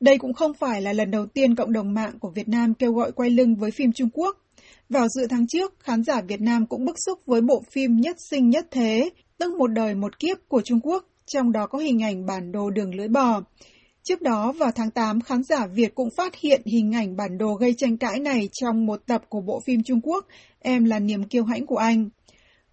Đây 0.00 0.18
cũng 0.18 0.32
không 0.32 0.52
phải 0.54 0.82
là 0.82 0.92
lần 0.92 1.10
đầu 1.10 1.26
tiên 1.26 1.54
cộng 1.54 1.72
đồng 1.72 1.94
mạng 1.94 2.18
của 2.20 2.30
Việt 2.34 2.48
Nam 2.48 2.74
kêu 2.74 2.92
gọi 2.92 3.12
quay 3.12 3.30
lưng 3.30 3.56
với 3.56 3.70
phim 3.70 3.92
Trung 3.92 4.08
Quốc. 4.12 4.36
Vào 4.88 5.08
giữa 5.08 5.26
tháng 5.30 5.46
trước, 5.46 5.74
khán 5.80 6.04
giả 6.04 6.20
Việt 6.28 6.40
Nam 6.40 6.66
cũng 6.66 6.84
bức 6.84 6.96
xúc 7.06 7.18
với 7.26 7.40
bộ 7.40 7.62
phim 7.72 7.96
Nhất 7.96 8.16
sinh 8.30 8.50
nhất 8.50 8.66
thế, 8.70 9.10
tức 9.38 9.52
một 9.58 9.66
đời 9.66 9.94
một 9.94 10.18
kiếp 10.18 10.36
của 10.48 10.62
Trung 10.64 10.80
Quốc, 10.82 11.04
trong 11.26 11.52
đó 11.52 11.66
có 11.66 11.78
hình 11.78 12.02
ảnh 12.02 12.26
bản 12.26 12.52
đồ 12.52 12.70
đường 12.70 12.94
lưỡi 12.94 13.08
bò. 13.08 13.42
Trước 14.10 14.22
đó, 14.22 14.52
vào 14.52 14.70
tháng 14.74 14.90
8, 14.90 15.20
khán 15.20 15.42
giả 15.42 15.66
Việt 15.66 15.94
cũng 15.94 16.08
phát 16.16 16.34
hiện 16.36 16.62
hình 16.64 16.94
ảnh 16.94 17.16
bản 17.16 17.38
đồ 17.38 17.54
gây 17.54 17.74
tranh 17.78 17.96
cãi 17.96 18.20
này 18.20 18.48
trong 18.52 18.86
một 18.86 19.00
tập 19.06 19.22
của 19.28 19.40
bộ 19.40 19.60
phim 19.60 19.82
Trung 19.82 20.00
Quốc, 20.02 20.26
Em 20.60 20.84
là 20.84 20.98
niềm 20.98 21.24
kiêu 21.24 21.44
hãnh 21.44 21.66
của 21.66 21.76
anh. 21.76 22.08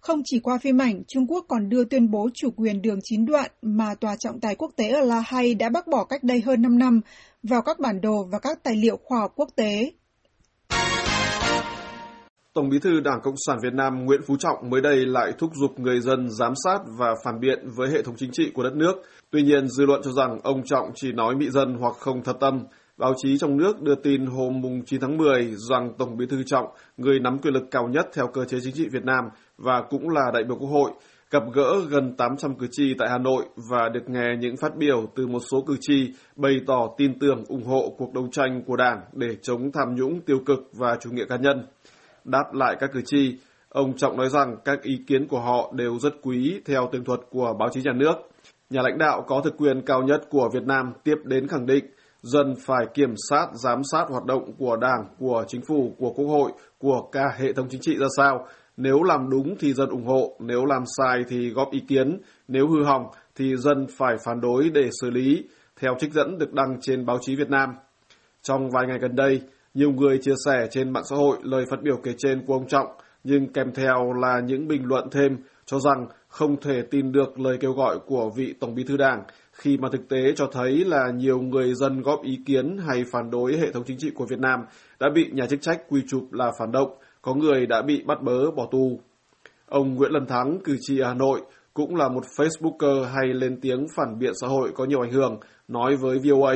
Không 0.00 0.22
chỉ 0.24 0.40
qua 0.40 0.58
phim 0.58 0.78
ảnh, 0.82 1.02
Trung 1.08 1.26
Quốc 1.26 1.44
còn 1.48 1.68
đưa 1.68 1.84
tuyên 1.84 2.10
bố 2.10 2.28
chủ 2.34 2.50
quyền 2.50 2.82
đường 2.82 2.98
chín 3.02 3.26
đoạn 3.26 3.50
mà 3.62 3.94
Tòa 3.94 4.16
trọng 4.16 4.40
tài 4.40 4.54
quốc 4.54 4.72
tế 4.76 4.88
ở 4.88 5.00
La 5.00 5.20
Hay 5.20 5.54
đã 5.54 5.68
bác 5.68 5.86
bỏ 5.86 6.04
cách 6.04 6.24
đây 6.24 6.40
hơn 6.40 6.62
5 6.62 6.78
năm 6.78 7.00
vào 7.42 7.62
các 7.62 7.78
bản 7.78 8.00
đồ 8.00 8.28
và 8.32 8.38
các 8.38 8.62
tài 8.62 8.76
liệu 8.76 8.98
khoa 9.04 9.20
học 9.20 9.32
quốc 9.36 9.48
tế. 9.56 9.92
Tổng 12.58 12.68
bí 12.68 12.78
thư 12.78 13.00
Đảng 13.00 13.20
Cộng 13.22 13.34
sản 13.46 13.58
Việt 13.62 13.74
Nam 13.74 14.04
Nguyễn 14.04 14.20
Phú 14.26 14.36
Trọng 14.38 14.70
mới 14.70 14.80
đây 14.80 15.06
lại 15.06 15.32
thúc 15.38 15.50
giục 15.54 15.78
người 15.78 16.00
dân 16.00 16.30
giám 16.30 16.52
sát 16.64 16.78
và 16.98 17.14
phản 17.24 17.40
biện 17.40 17.68
với 17.76 17.90
hệ 17.90 18.02
thống 18.02 18.14
chính 18.16 18.30
trị 18.32 18.50
của 18.54 18.62
đất 18.62 18.74
nước. 18.74 18.92
Tuy 19.30 19.42
nhiên, 19.42 19.68
dư 19.68 19.86
luận 19.86 20.00
cho 20.04 20.10
rằng 20.12 20.38
ông 20.42 20.62
Trọng 20.64 20.90
chỉ 20.94 21.12
nói 21.12 21.34
mị 21.34 21.50
dân 21.50 21.74
hoặc 21.80 21.94
không 21.98 22.22
thật 22.22 22.36
tâm. 22.40 22.60
Báo 22.96 23.14
chí 23.16 23.38
trong 23.38 23.56
nước 23.56 23.82
đưa 23.82 23.94
tin 23.94 24.26
hôm 24.26 24.62
9 24.86 25.00
tháng 25.00 25.16
10 25.16 25.54
rằng 25.70 25.92
Tổng 25.98 26.16
bí 26.16 26.26
thư 26.26 26.42
Trọng, 26.46 26.66
người 26.96 27.20
nắm 27.20 27.38
quyền 27.38 27.54
lực 27.54 27.64
cao 27.70 27.88
nhất 27.88 28.06
theo 28.12 28.26
cơ 28.26 28.44
chế 28.44 28.58
chính 28.62 28.74
trị 28.74 28.88
Việt 28.92 29.04
Nam 29.04 29.24
và 29.58 29.82
cũng 29.90 30.08
là 30.08 30.30
đại 30.34 30.44
biểu 30.44 30.56
Quốc 30.56 30.68
hội, 30.68 30.90
gặp 31.30 31.42
gỡ 31.54 31.80
gần 31.90 32.14
800 32.16 32.54
cử 32.54 32.66
tri 32.70 32.94
tại 32.98 33.08
Hà 33.10 33.18
Nội 33.18 33.44
và 33.70 33.88
được 33.88 34.08
nghe 34.08 34.36
những 34.40 34.56
phát 34.56 34.76
biểu 34.76 35.06
từ 35.16 35.26
một 35.26 35.40
số 35.50 35.64
cử 35.66 35.76
tri 35.80 36.12
bày 36.36 36.60
tỏ 36.66 36.88
tin 36.98 37.18
tưởng 37.18 37.44
ủng 37.48 37.64
hộ 37.64 37.94
cuộc 37.98 38.14
đấu 38.14 38.28
tranh 38.32 38.62
của 38.66 38.76
Đảng 38.76 39.00
để 39.12 39.28
chống 39.42 39.72
tham 39.72 39.94
nhũng 39.94 40.20
tiêu 40.20 40.38
cực 40.46 40.58
và 40.72 40.96
chủ 41.00 41.10
nghĩa 41.10 41.24
cá 41.28 41.36
nhân. 41.36 41.66
Đáp 42.30 42.52
lại 42.52 42.76
các 42.80 42.90
cử 42.92 43.00
tri, 43.06 43.36
ông 43.68 43.96
Trọng 43.96 44.16
nói 44.16 44.28
rằng 44.28 44.56
các 44.64 44.82
ý 44.82 45.00
kiến 45.06 45.28
của 45.28 45.40
họ 45.40 45.72
đều 45.76 45.98
rất 45.98 46.12
quý 46.22 46.60
theo 46.64 46.88
tường 46.92 47.04
thuật 47.04 47.20
của 47.30 47.54
báo 47.58 47.68
chí 47.72 47.82
nhà 47.84 47.92
nước. 47.92 48.14
Nhà 48.70 48.82
lãnh 48.82 48.98
đạo 48.98 49.24
có 49.26 49.40
thực 49.44 49.56
quyền 49.56 49.82
cao 49.86 50.02
nhất 50.02 50.20
của 50.30 50.48
Việt 50.52 50.62
Nam 50.66 50.92
tiếp 51.04 51.16
đến 51.24 51.48
khẳng 51.48 51.66
định 51.66 51.84
dân 52.22 52.54
phải 52.66 52.86
kiểm 52.94 53.14
soát, 53.28 53.48
giám 53.54 53.82
sát 53.92 54.04
hoạt 54.08 54.24
động 54.24 54.52
của 54.58 54.76
Đảng, 54.76 55.06
của 55.18 55.44
chính 55.48 55.60
phủ, 55.68 55.94
của 55.98 56.12
Quốc 56.12 56.26
hội, 56.26 56.52
của 56.78 57.08
cả 57.12 57.24
hệ 57.38 57.52
thống 57.52 57.66
chính 57.70 57.80
trị 57.80 57.98
ra 57.98 58.06
sao. 58.16 58.46
Nếu 58.76 59.02
làm 59.02 59.30
đúng 59.30 59.56
thì 59.58 59.72
dân 59.72 59.88
ủng 59.88 60.06
hộ, 60.06 60.36
nếu 60.40 60.64
làm 60.64 60.82
sai 60.96 61.24
thì 61.28 61.50
góp 61.50 61.70
ý 61.70 61.80
kiến, 61.88 62.20
nếu 62.48 62.68
hư 62.68 62.84
hỏng 62.84 63.06
thì 63.34 63.56
dân 63.56 63.86
phải 63.96 64.16
phản 64.24 64.40
đối 64.40 64.70
để 64.70 64.88
xử 65.00 65.10
lý, 65.10 65.44
theo 65.80 65.94
trích 65.98 66.12
dẫn 66.12 66.38
được 66.38 66.52
đăng 66.52 66.80
trên 66.80 67.06
báo 67.06 67.18
chí 67.20 67.36
Việt 67.36 67.50
Nam. 67.50 67.68
Trong 68.42 68.70
vài 68.70 68.86
ngày 68.86 68.98
gần 68.98 69.16
đây, 69.16 69.40
nhiều 69.78 69.92
người 69.92 70.18
chia 70.18 70.34
sẻ 70.44 70.66
trên 70.70 70.90
mạng 70.90 71.04
xã 71.10 71.16
hội 71.16 71.38
lời 71.42 71.64
phát 71.70 71.82
biểu 71.82 71.96
kể 72.02 72.14
trên 72.18 72.46
của 72.46 72.52
ông 72.52 72.68
Trọng, 72.68 72.86
nhưng 73.24 73.52
kèm 73.52 73.72
theo 73.74 74.12
là 74.12 74.40
những 74.40 74.68
bình 74.68 74.84
luận 74.84 75.08
thêm 75.10 75.36
cho 75.66 75.78
rằng 75.78 76.06
không 76.28 76.60
thể 76.60 76.82
tin 76.90 77.12
được 77.12 77.40
lời 77.40 77.56
kêu 77.60 77.72
gọi 77.72 77.98
của 78.06 78.30
vị 78.36 78.54
Tổng 78.60 78.74
bí 78.74 78.84
thư 78.84 78.96
Đảng 78.96 79.22
khi 79.52 79.76
mà 79.76 79.88
thực 79.92 80.08
tế 80.08 80.32
cho 80.36 80.46
thấy 80.52 80.84
là 80.84 81.10
nhiều 81.10 81.40
người 81.40 81.74
dân 81.74 82.02
góp 82.02 82.22
ý 82.22 82.38
kiến 82.46 82.78
hay 82.88 83.04
phản 83.12 83.30
đối 83.30 83.56
hệ 83.56 83.72
thống 83.72 83.84
chính 83.86 83.98
trị 83.98 84.10
của 84.14 84.26
Việt 84.26 84.38
Nam 84.38 84.60
đã 85.00 85.08
bị 85.14 85.30
nhà 85.32 85.46
chức 85.46 85.60
trách 85.60 85.80
quy 85.88 86.00
chụp 86.08 86.32
là 86.32 86.52
phản 86.58 86.72
động, 86.72 86.90
có 87.22 87.34
người 87.34 87.66
đã 87.66 87.82
bị 87.82 88.02
bắt 88.06 88.22
bớ 88.22 88.50
bỏ 88.50 88.66
tù. 88.70 89.00
Ông 89.66 89.94
Nguyễn 89.94 90.12
Lân 90.12 90.26
Thắng, 90.26 90.58
cử 90.64 90.76
tri 90.80 91.02
Hà 91.02 91.14
Nội, 91.14 91.40
cũng 91.74 91.96
là 91.96 92.08
một 92.08 92.24
Facebooker 92.36 93.04
hay 93.04 93.34
lên 93.34 93.60
tiếng 93.60 93.86
phản 93.96 94.18
biện 94.18 94.32
xã 94.40 94.46
hội 94.46 94.70
có 94.74 94.84
nhiều 94.84 95.00
ảnh 95.00 95.12
hưởng, 95.12 95.40
nói 95.68 95.96
với 95.96 96.18
VOA. 96.18 96.54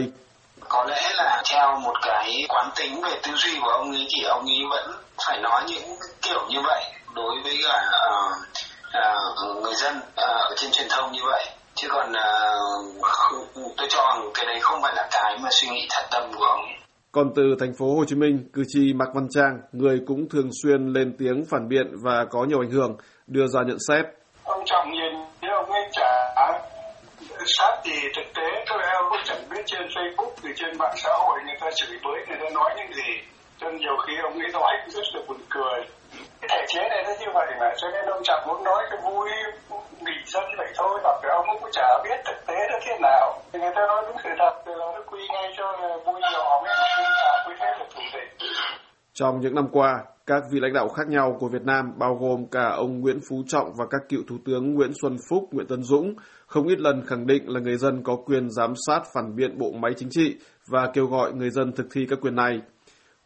Có 0.68 0.84
lẽ 0.84 1.12
là 1.16 1.42
theo 1.52 1.78
một 1.78 1.94
cái 2.02 2.44
quán 2.48 2.70
tính 2.76 3.00
về 3.02 3.20
tư 3.22 3.32
duy 3.36 3.58
của 3.62 3.68
ông 3.68 3.90
ấy 3.90 4.06
thì 4.16 4.22
ông 4.24 4.44
ấy 4.44 4.62
vẫn 4.70 4.90
phải 5.26 5.38
nói 5.38 5.62
những 5.66 5.96
kiểu 6.22 6.46
như 6.48 6.58
vậy 6.64 6.84
đối 7.14 7.34
với 7.44 7.56
cả 7.68 7.82
uh, 8.08 8.36
uh, 9.56 9.62
người 9.62 9.74
dân 9.74 9.96
uh, 9.96 10.02
ở 10.16 10.54
trên 10.56 10.70
truyền 10.70 10.86
thông 10.90 11.12
như 11.12 11.20
vậy 11.24 11.46
chứ 11.74 11.88
còn 11.90 12.12
uh, 12.12 13.76
tôi 13.76 13.88
cho 13.90 14.00
rằng 14.00 14.30
cái 14.34 14.46
đấy 14.46 14.58
không 14.60 14.82
phải 14.82 14.92
là 14.96 15.08
cái 15.10 15.38
mà 15.42 15.48
suy 15.52 15.68
nghĩ 15.68 15.86
thật 15.90 16.06
tâm 16.10 16.32
của 16.38 16.44
ông 16.44 16.60
ấy. 16.60 16.76
Còn 17.12 17.32
từ 17.36 17.42
thành 17.60 17.72
phố 17.78 17.86
Hồ 17.96 18.04
Chí 18.06 18.16
Minh, 18.16 18.48
cử 18.52 18.62
tri 18.68 18.92
Mạc 18.94 19.08
Văn 19.14 19.26
Trang, 19.30 19.60
người 19.72 20.00
cũng 20.06 20.28
thường 20.28 20.50
xuyên 20.62 20.86
lên 20.86 21.16
tiếng 21.18 21.44
phản 21.50 21.68
biện 21.68 21.86
và 22.04 22.24
có 22.30 22.44
nhiều 22.48 22.60
ảnh 22.60 22.70
hưởng, 22.70 22.96
đưa 23.26 23.46
ra 23.46 23.60
nhận 23.66 23.76
xét. 23.88 24.04
Ông 24.44 24.62
Trọng 24.66 24.90
nhìn 24.92 25.12
nếu 25.40 25.50
ông 25.56 25.70
ấy 25.70 25.82
trả 25.92 26.32
sát 27.46 27.80
thì 27.84 27.92
thực 28.16 28.34
tế 28.34 28.61
trên 29.66 29.88
Facebook 29.88 30.30
thì 30.42 30.48
trên 30.56 30.78
mạng 30.78 30.94
xã 30.96 31.10
hội 31.12 31.40
người 31.46 31.56
ta 31.60 31.70
chửi 31.74 31.98
bới 32.04 32.26
người 32.28 32.36
ta 32.40 32.50
nói 32.54 32.70
những 32.76 32.92
gì. 32.92 33.12
Cho 33.58 33.70
nên 33.70 33.80
nhiều 33.80 33.96
khi 34.06 34.12
ông 34.22 34.38
ấy 34.38 34.48
nói 34.52 34.72
cũng 34.84 34.90
rất 34.90 35.02
là 35.14 35.20
buồn 35.28 35.38
cười. 35.50 35.80
Cái 36.40 36.48
thể 36.50 36.66
chế 36.68 36.88
này 36.88 37.02
nó 37.06 37.12
như 37.20 37.26
vậy 37.34 37.46
mà 37.60 37.74
cho 37.76 37.88
nên 37.90 38.06
ông 38.06 38.22
chẳng 38.24 38.46
muốn 38.46 38.64
nói 38.64 38.84
cái 38.90 38.98
vui 39.02 39.30
bình 40.00 40.22
dân 40.26 40.44
vậy 40.58 40.68
thôi 40.76 41.00
hoặc 41.02 41.24
là 41.24 41.34
ông 41.34 41.46
cũng 41.60 41.70
chả 41.72 41.98
biết 42.04 42.16
thực 42.24 42.46
tế 42.46 42.54
nó 42.70 42.78
thế 42.86 42.98
nào. 43.02 43.38
Thì 43.52 43.58
người 43.58 43.72
ta 43.74 43.86
nói 43.86 44.02
đúng 44.06 44.16
sự 44.24 44.30
thật 44.38 44.52
thì 44.66 44.72
là 44.76 44.86
nó 44.94 45.00
quy 45.06 45.28
ngay 45.28 45.54
cho 45.56 45.72
vui 46.04 46.20
nhỏ 46.32 46.60
mới 46.64 46.74
quy 46.98 47.04
là 47.04 47.44
quy 47.48 47.54
thế 47.58 47.66
là 47.66 47.84
thủ 47.94 48.02
địch. 48.14 48.48
Trong 49.14 49.40
những 49.40 49.54
năm 49.54 49.68
qua, 49.72 50.00
các 50.26 50.42
vị 50.52 50.60
lãnh 50.60 50.72
đạo 50.72 50.88
khác 50.88 51.08
nhau 51.08 51.36
của 51.40 51.48
Việt 51.48 51.62
Nam 51.64 51.92
bao 51.98 52.14
gồm 52.20 52.46
cả 52.46 52.68
ông 52.68 53.00
Nguyễn 53.00 53.18
Phú 53.28 53.42
Trọng 53.46 53.72
và 53.78 53.86
các 53.90 54.00
cựu 54.08 54.22
Thủ 54.28 54.36
tướng 54.44 54.74
Nguyễn 54.74 54.90
Xuân 55.02 55.16
Phúc, 55.30 55.48
Nguyễn 55.52 55.66
Tân 55.66 55.82
Dũng 55.82 56.14
không 56.46 56.68
ít 56.68 56.80
lần 56.80 57.02
khẳng 57.06 57.26
định 57.26 57.48
là 57.48 57.60
người 57.60 57.76
dân 57.76 58.02
có 58.02 58.16
quyền 58.16 58.50
giám 58.50 58.72
sát 58.86 59.02
phản 59.14 59.36
biện 59.36 59.58
bộ 59.58 59.72
máy 59.72 59.92
chính 59.96 60.08
trị 60.10 60.36
và 60.68 60.90
kêu 60.94 61.06
gọi 61.06 61.32
người 61.32 61.50
dân 61.50 61.72
thực 61.72 61.86
thi 61.90 62.06
các 62.10 62.20
quyền 62.20 62.34
này. 62.34 62.60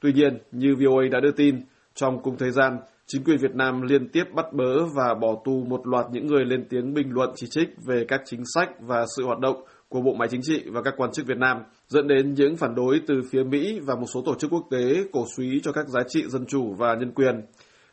Tuy 0.00 0.12
nhiên, 0.12 0.38
như 0.52 0.74
VOA 0.76 1.04
đã 1.12 1.20
đưa 1.20 1.30
tin, 1.30 1.60
trong 1.94 2.22
cùng 2.22 2.36
thời 2.36 2.50
gian, 2.50 2.78
chính 3.06 3.24
quyền 3.24 3.38
Việt 3.38 3.54
Nam 3.54 3.82
liên 3.82 4.08
tiếp 4.08 4.24
bắt 4.34 4.52
bớ 4.52 4.84
và 4.96 5.14
bỏ 5.20 5.28
tù 5.44 5.64
một 5.68 5.86
loạt 5.86 6.06
những 6.12 6.26
người 6.26 6.44
lên 6.44 6.66
tiếng 6.68 6.94
bình 6.94 7.08
luận 7.10 7.30
chỉ 7.34 7.46
trích 7.50 7.68
về 7.86 8.04
các 8.08 8.20
chính 8.24 8.42
sách 8.54 8.68
và 8.80 9.04
sự 9.16 9.24
hoạt 9.26 9.38
động 9.38 9.56
của 9.88 10.00
bộ 10.00 10.14
máy 10.14 10.28
chính 10.30 10.40
trị 10.42 10.62
và 10.66 10.82
các 10.82 10.94
quan 10.96 11.12
chức 11.12 11.26
Việt 11.26 11.38
Nam, 11.38 11.56
dẫn 11.88 12.08
đến 12.08 12.34
những 12.34 12.56
phản 12.56 12.74
đối 12.74 13.00
từ 13.06 13.14
phía 13.30 13.42
Mỹ 13.42 13.80
và 13.86 13.94
một 13.94 14.06
số 14.14 14.22
tổ 14.26 14.34
chức 14.34 14.50
quốc 14.50 14.66
tế 14.70 15.04
cổ 15.12 15.24
suý 15.36 15.60
cho 15.62 15.72
các 15.72 15.88
giá 15.88 16.00
trị 16.08 16.24
dân 16.28 16.46
chủ 16.46 16.74
và 16.78 16.94
nhân 16.94 17.12
quyền. 17.14 17.40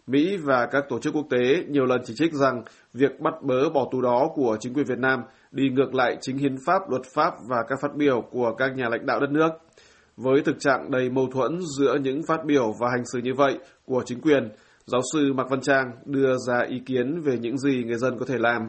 Mỹ 0.07 0.37
và 0.37 0.65
các 0.71 0.83
tổ 0.89 0.99
chức 0.99 1.13
quốc 1.13 1.25
tế 1.29 1.63
nhiều 1.67 1.85
lần 1.85 2.01
chỉ 2.05 2.13
trích 2.17 2.33
rằng 2.33 2.63
việc 2.93 3.19
bắt 3.19 3.33
bớ 3.41 3.69
bỏ 3.69 3.87
tù 3.91 4.01
đó 4.01 4.29
của 4.35 4.57
chính 4.59 4.73
quyền 4.73 4.85
Việt 4.85 4.99
Nam 4.99 5.19
đi 5.51 5.69
ngược 5.69 5.95
lại 5.95 6.17
chính 6.21 6.37
hiến 6.37 6.55
pháp, 6.65 6.89
luật 6.89 7.01
pháp 7.15 7.33
và 7.49 7.57
các 7.67 7.79
phát 7.81 7.95
biểu 7.95 8.21
của 8.31 8.53
các 8.57 8.75
nhà 8.75 8.89
lãnh 8.89 9.05
đạo 9.05 9.19
đất 9.19 9.29
nước. 9.31 9.49
Với 10.17 10.41
thực 10.41 10.59
trạng 10.59 10.91
đầy 10.91 11.09
mâu 11.09 11.27
thuẫn 11.33 11.59
giữa 11.79 11.97
những 12.01 12.21
phát 12.27 12.45
biểu 12.45 12.71
và 12.79 12.87
hành 12.95 13.05
xử 13.13 13.19
như 13.19 13.33
vậy 13.33 13.57
của 13.85 14.03
chính 14.05 14.21
quyền, 14.21 14.49
giáo 14.85 15.01
sư 15.13 15.33
Mạc 15.33 15.49
Văn 15.49 15.61
Trang 15.61 15.91
đưa 16.05 16.35
ra 16.47 16.59
ý 16.67 16.81
kiến 16.85 17.21
về 17.21 17.37
những 17.39 17.57
gì 17.57 17.83
người 17.83 17.97
dân 17.97 18.19
có 18.19 18.25
thể 18.29 18.35
làm. 18.37 18.61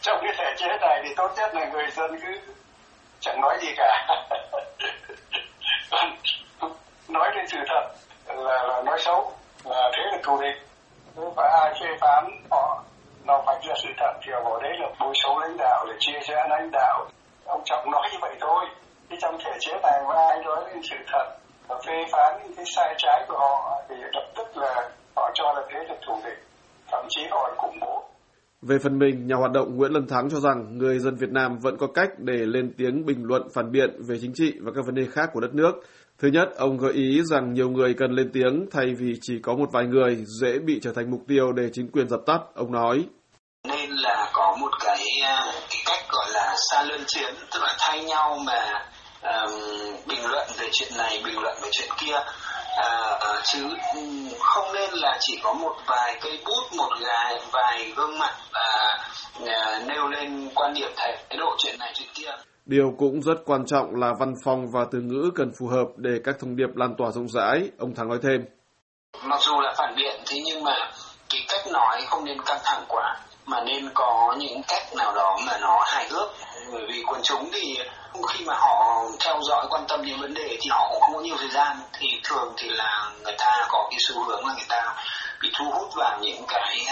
Trong 0.00 0.18
cái 0.22 0.34
thể 0.38 0.54
chế 0.56 0.66
này 0.80 1.02
thì 1.04 1.14
tốt 1.16 1.30
nhất 1.36 1.54
là 1.54 1.70
người 1.72 1.86
dân 1.96 2.10
cứ 2.22 2.52
chẳng 3.20 3.40
nói 3.40 3.58
gì 3.62 3.68
cả. 3.76 4.06
nói 7.08 7.30
lên 7.36 7.46
sự 7.48 7.58
thật 7.68 7.94
là, 8.26 8.66
là 8.68 8.82
nói 8.86 8.98
xấu, 9.00 9.32
là 9.64 9.90
thế 9.96 10.02
là 10.12 10.13
thù 10.24 10.40
địch. 10.40 10.58
Nếu 11.16 11.32
phải 11.36 11.48
ai 11.62 11.74
phê 11.80 11.86
phán 12.00 12.24
họ 12.50 12.84
nó 13.26 13.42
phải 13.46 13.56
ra 13.68 13.74
sự 13.82 13.88
thật 13.96 14.12
thì 14.22 14.32
ở 14.32 14.60
đấy 14.62 14.72
là 14.80 14.88
bôi 15.00 15.12
xấu 15.14 15.38
lãnh 15.38 15.56
đạo, 15.56 15.84
để 15.88 15.94
chia 15.98 16.18
rẽ 16.28 16.46
lãnh 16.50 16.70
đạo. 16.72 17.06
Ông 17.44 17.62
Trọng 17.64 17.90
nói 17.90 18.08
như 18.12 18.18
vậy 18.20 18.34
thôi 18.40 18.64
cái 19.08 19.18
trong 19.22 19.38
thể 19.44 19.50
chế 19.60 19.72
này 19.82 20.00
mà 20.08 20.14
ai 20.14 20.42
nói 20.44 20.64
lên 20.66 20.82
sự 20.82 20.96
thật 21.12 21.36
và 21.68 21.76
phê 21.86 22.04
phán 22.12 22.40
cái 22.56 22.64
sai 22.64 22.94
trái 22.98 23.24
của 23.28 23.38
họ 23.38 23.82
thì 23.88 23.94
lập 24.12 24.26
tức 24.36 24.56
là 24.56 24.90
họ 25.16 25.30
cho 25.34 25.52
là 25.52 25.62
thế 25.70 25.78
là 25.88 25.94
thù 26.06 26.20
địch 26.24 26.38
thậm 26.90 27.04
chí 27.08 27.20
họ 27.30 27.54
khủng 27.56 27.78
bố 27.80 28.04
về 28.62 28.78
phần 28.82 28.98
mình, 28.98 29.26
nhà 29.26 29.36
hoạt 29.36 29.52
động 29.52 29.76
Nguyễn 29.76 29.92
Lân 29.92 30.06
Thắng 30.06 30.30
cho 30.30 30.40
rằng 30.40 30.78
người 30.78 30.98
dân 30.98 31.16
Việt 31.16 31.30
Nam 31.30 31.58
vẫn 31.58 31.76
có 31.78 31.86
cách 31.94 32.08
để 32.18 32.36
lên 32.36 32.74
tiếng 32.78 33.06
bình 33.06 33.24
luận 33.24 33.42
phản 33.54 33.72
biện 33.72 33.90
về 34.08 34.16
chính 34.20 34.32
trị 34.34 34.54
và 34.62 34.72
các 34.74 34.86
vấn 34.86 34.94
đề 34.94 35.06
khác 35.12 35.30
của 35.32 35.40
đất 35.40 35.54
nước. 35.54 35.72
Thứ 36.24 36.30
nhất, 36.30 36.48
ông 36.56 36.78
gợi 36.78 36.92
ý 36.92 37.22
rằng 37.30 37.54
nhiều 37.54 37.70
người 37.70 37.94
cần 37.98 38.10
lên 38.10 38.30
tiếng 38.34 38.66
thay 38.72 38.86
vì 38.98 39.14
chỉ 39.20 39.34
có 39.42 39.54
một 39.54 39.68
vài 39.72 39.84
người 39.84 40.24
dễ 40.40 40.58
bị 40.58 40.80
trở 40.82 40.92
thành 40.96 41.10
mục 41.10 41.20
tiêu 41.28 41.52
để 41.52 41.62
chính 41.72 41.90
quyền 41.90 42.08
dập 42.08 42.20
tắt. 42.26 42.38
Ông 42.54 42.72
nói. 42.72 43.04
Nên 43.68 43.90
là 43.90 44.30
có 44.32 44.56
một 44.60 44.70
cái, 44.84 44.98
à, 45.22 45.52
cái 45.70 45.82
cách 45.86 46.04
gọi 46.08 46.26
là 46.32 46.54
xa 46.70 46.82
lươn 46.82 47.00
chiến, 47.06 47.34
tức 47.52 47.60
là 47.62 47.74
thay 47.78 48.04
nhau 48.04 48.38
mà 48.46 48.84
um, 49.22 49.52
bình 50.06 50.26
luận 50.30 50.48
về 50.58 50.68
chuyện 50.72 50.92
này 50.96 51.22
bình 51.24 51.38
luận 51.42 51.56
về 51.62 51.68
chuyện 51.72 51.88
kia 51.96 52.16
uh, 52.16 53.44
chứ 53.44 53.68
không 54.40 54.74
nên 54.74 54.90
là 54.92 55.18
chỉ 55.20 55.38
có 55.42 55.52
một 55.52 55.76
vài 55.86 56.18
cây 56.22 56.38
bút 56.44 56.76
một 56.76 56.90
vài 57.00 57.40
vài 57.52 57.92
gương 57.96 58.18
mặt 58.18 58.34
uh, 58.48 59.00
uh, 59.42 59.88
nêu 59.88 60.08
lên 60.08 60.50
quan 60.54 60.74
điểm 60.74 60.90
thái 60.96 61.36
độ 61.38 61.56
chuyện 61.58 61.76
này 61.78 61.92
chuyện 61.94 62.08
kia 62.14 62.30
Điều 62.66 62.94
cũng 62.98 63.22
rất 63.22 63.34
quan 63.46 63.66
trọng 63.66 63.94
là 63.94 64.12
văn 64.20 64.34
phong 64.44 64.70
và 64.72 64.80
từ 64.92 64.98
ngữ 65.00 65.30
cần 65.34 65.52
phù 65.58 65.66
hợp 65.66 65.86
để 65.96 66.10
các 66.24 66.36
thông 66.40 66.56
điệp 66.56 66.76
lan 66.76 66.94
tỏa 66.98 67.10
rộng 67.10 67.28
rãi, 67.28 67.70
ông 67.78 67.94
Thắng 67.94 68.08
nói 68.08 68.18
thêm. 68.22 68.44
Mặc 69.22 69.40
dù 69.40 69.60
là 69.60 69.74
phản 69.78 69.94
biện, 69.96 70.20
thế 70.26 70.40
nhưng 70.44 70.64
mà 70.64 70.74
cái 71.30 71.40
cách 71.48 71.72
nói 71.72 72.02
không 72.06 72.24
nên 72.24 72.42
căng 72.46 72.58
thẳng 72.64 72.84
quá, 72.88 73.16
mà 73.46 73.60
nên 73.66 73.90
có 73.94 74.36
những 74.38 74.62
cách 74.68 74.82
nào 74.96 75.12
đó 75.14 75.38
mà 75.46 75.58
nó 75.60 75.84
hài 75.86 76.08
hước. 76.08 76.28
Bởi 76.72 76.82
vì 76.88 77.02
quần 77.06 77.20
chúng 77.22 77.50
thì 77.52 77.78
khi 78.28 78.44
mà 78.44 78.54
họ 78.54 79.04
theo 79.24 79.34
dõi 79.42 79.66
quan 79.70 79.84
tâm 79.88 80.04
đến 80.06 80.20
vấn 80.20 80.34
đề 80.34 80.56
thì 80.60 80.68
họ 80.70 80.88
cũng 80.92 81.00
không 81.00 81.14
có 81.14 81.20
nhiều 81.20 81.36
thời 81.38 81.48
gian 81.48 81.76
thì 81.92 82.06
thường 82.24 82.52
thì 82.56 82.68
là 82.68 83.10
người 83.24 83.34
ta 83.38 83.66
có 83.68 83.88
cái 83.90 83.98
xu 84.08 84.24
hướng 84.24 84.46
là 84.46 84.54
người 84.54 84.66
ta 84.68 84.94
bị 85.42 85.50
thu 85.58 85.64
hút 85.70 85.88
vào 85.96 86.18
những 86.20 86.44
cái 86.48 86.86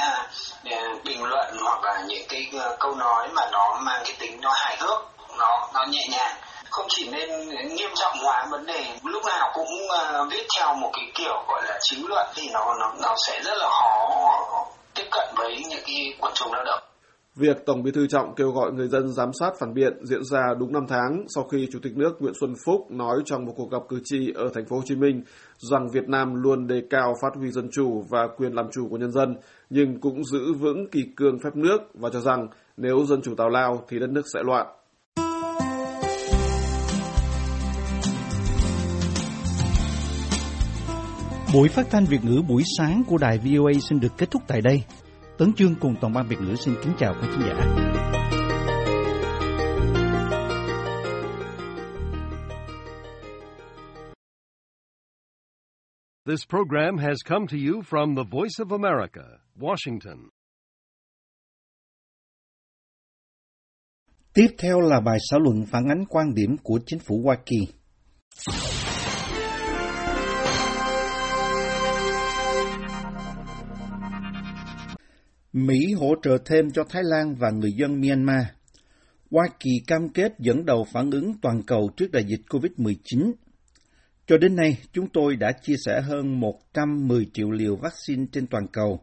uh, 0.67 1.05
bình 1.05 1.25
luận 1.25 1.57
hoặc 1.63 1.85
là 1.85 2.03
những 2.07 2.23
cái 2.29 2.51
uh, 2.57 2.79
câu 2.81 2.95
nói 2.95 3.29
mà 3.33 3.43
nó 3.53 3.79
mang 3.83 4.03
cái 4.05 4.17
tính 4.19 4.41
nó 4.41 4.53
hài 4.57 4.77
hước 4.81 5.12
nó 5.39 5.69
nó 5.75 5.85
nhẹ 5.91 6.07
nhàng 6.11 6.35
không 6.71 6.87
chỉ 6.89 7.09
nên 7.11 7.49
nghiêm 7.49 7.91
trọng 7.95 8.19
hóa 8.25 8.47
vấn 8.51 8.67
đề 8.67 8.85
lúc 9.05 9.23
nào 9.27 9.51
cũng 9.55 9.73
uh, 9.85 10.33
viết 10.33 10.47
theo 10.59 10.75
một 10.75 10.91
cái 10.93 11.11
kiểu 11.15 11.45
gọi 11.49 11.63
là 11.65 11.79
chính 11.81 12.07
luận 12.09 12.27
thì 12.35 12.49
nó 12.53 12.75
nó 12.81 12.93
nó 13.03 13.15
sẽ 13.27 13.41
rất 13.45 13.55
là 13.57 13.69
khó 13.69 14.09
tiếp 14.95 15.07
cận 15.11 15.35
với 15.37 15.57
những 15.69 15.83
cái 15.87 16.15
quần 16.21 16.33
chúng 16.35 16.53
lao 16.53 16.65
động 16.65 16.83
Việc 17.37 17.67
Tổng 17.67 17.83
Bí 17.83 17.91
thư 17.91 18.07
Trọng 18.07 18.35
kêu 18.35 18.51
gọi 18.51 18.73
người 18.73 18.89
dân 18.89 19.13
giám 19.13 19.31
sát 19.41 19.51
phản 19.61 19.75
biện 19.75 19.93
diễn 20.05 20.25
ra 20.25 20.41
đúng 20.59 20.73
5 20.73 20.83
tháng 20.89 21.25
sau 21.35 21.45
khi 21.45 21.69
Chủ 21.73 21.79
tịch 21.83 21.97
nước 21.97 22.13
Nguyễn 22.19 22.35
Xuân 22.41 22.55
Phúc 22.67 22.91
nói 22.91 23.17
trong 23.25 23.45
một 23.45 23.53
cuộc 23.57 23.71
gặp 23.71 23.83
cử 23.89 24.01
tri 24.05 24.33
ở 24.35 24.51
thành 24.55 24.65
phố 24.67 24.77
Hồ 24.77 24.83
Chí 24.87 24.97
Minh 24.97 25.23
rằng 25.59 25.89
Việt 25.93 26.09
Nam 26.09 26.35
luôn 26.35 26.67
đề 26.67 26.83
cao 26.91 27.15
phát 27.23 27.31
huy 27.35 27.51
dân 27.51 27.69
chủ 27.73 28.05
và 28.11 28.29
quyền 28.37 28.53
làm 28.53 28.67
chủ 28.73 28.89
của 28.91 28.97
nhân 28.97 29.13
dân, 29.13 29.37
nhưng 29.71 30.01
cũng 30.01 30.25
giữ 30.25 30.53
vững 30.53 30.91
kỳ 30.91 31.01
cương 31.17 31.39
phép 31.45 31.51
nước 31.55 31.79
và 31.95 32.11
cho 32.13 32.21
rằng 32.21 32.49
nếu 32.77 33.05
dân 33.05 33.23
chủ 33.23 33.35
tào 33.37 33.49
lao 33.49 33.85
thì 33.89 33.99
đất 33.99 34.11
nước 34.11 34.25
sẽ 34.35 34.41
loạn. 34.45 34.67
Buổi 41.55 41.69
phát 41.69 41.87
thanh 41.91 42.05
Việt 42.05 42.25
ngữ 42.25 42.43
buổi 42.49 42.63
sáng 42.79 43.03
của 43.09 43.19
đài 43.19 43.39
VOA 43.39 43.73
xin 43.89 44.01
được 44.01 44.13
kết 44.19 44.31
thúc 44.31 44.43
tại 44.49 44.61
đây. 44.61 44.85
Tấn 45.39 45.53
Chương 45.57 45.75
cùng 45.81 45.95
toàn 46.01 46.13
ban 46.13 46.29
Việt 46.29 46.37
ngữ 46.41 46.55
xin 46.57 46.75
kính 46.83 46.93
chào 46.99 47.15
các 47.15 47.29
khán 47.31 47.41
giả. 47.47 47.55
This 56.27 56.41
program 56.49 56.97
has 56.99 57.17
come 57.29 57.47
to 57.51 57.57
you 57.67 57.83
from 57.91 58.17
the 58.17 58.23
Voice 58.31 58.59
of 58.59 58.83
America, 58.83 59.23
Washington. 59.57 60.29
Tiếp 64.35 64.49
theo 64.59 64.81
là 64.81 65.01
bài 65.01 65.19
xã 65.31 65.39
luận 65.39 65.67
phản 65.67 65.89
ánh 65.89 66.05
quan 66.09 66.35
điểm 66.35 66.57
của 66.63 66.79
chính 66.87 66.99
phủ 66.99 67.23
Hoa 67.25 67.37
Kỳ. 67.47 67.59
Mỹ 75.53 75.93
hỗ 75.93 76.15
trợ 76.23 76.39
thêm 76.45 76.71
cho 76.71 76.85
Thái 76.85 77.03
Lan 77.05 77.35
và 77.35 77.51
người 77.51 77.73
dân 77.73 78.01
Myanmar. 78.01 78.45
Hoa 79.31 79.47
Kỳ 79.61 79.71
cam 79.87 80.09
kết 80.09 80.33
dẫn 80.39 80.65
đầu 80.65 80.87
phản 80.93 81.11
ứng 81.11 81.33
toàn 81.43 81.63
cầu 81.63 81.91
trước 81.97 82.11
đại 82.13 82.25
dịch 82.25 82.41
COVID-19. 82.49 83.33
Cho 84.27 84.39
đến 84.39 84.57
nay, 84.57 84.79
chúng 84.93 85.09
tôi 85.13 85.37
đã 85.37 85.53
chia 85.53 85.75
sẻ 85.87 86.01
hơn 86.01 86.41
110 86.41 87.27
triệu 87.33 87.51
liều 87.51 87.77
vaccine 87.77 88.25
trên 88.33 88.47
toàn 88.47 88.67
cầu 88.73 89.01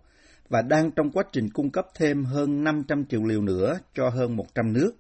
và 0.49 0.61
đang 0.61 0.91
trong 0.91 1.11
quá 1.11 1.23
trình 1.31 1.49
cung 1.49 1.71
cấp 1.71 1.85
thêm 1.95 2.25
hơn 2.25 2.63
500 2.63 3.05
triệu 3.05 3.23
liều 3.23 3.41
nữa 3.41 3.79
cho 3.93 4.09
hơn 4.09 4.35
100 4.35 4.73
nước. 4.73 4.91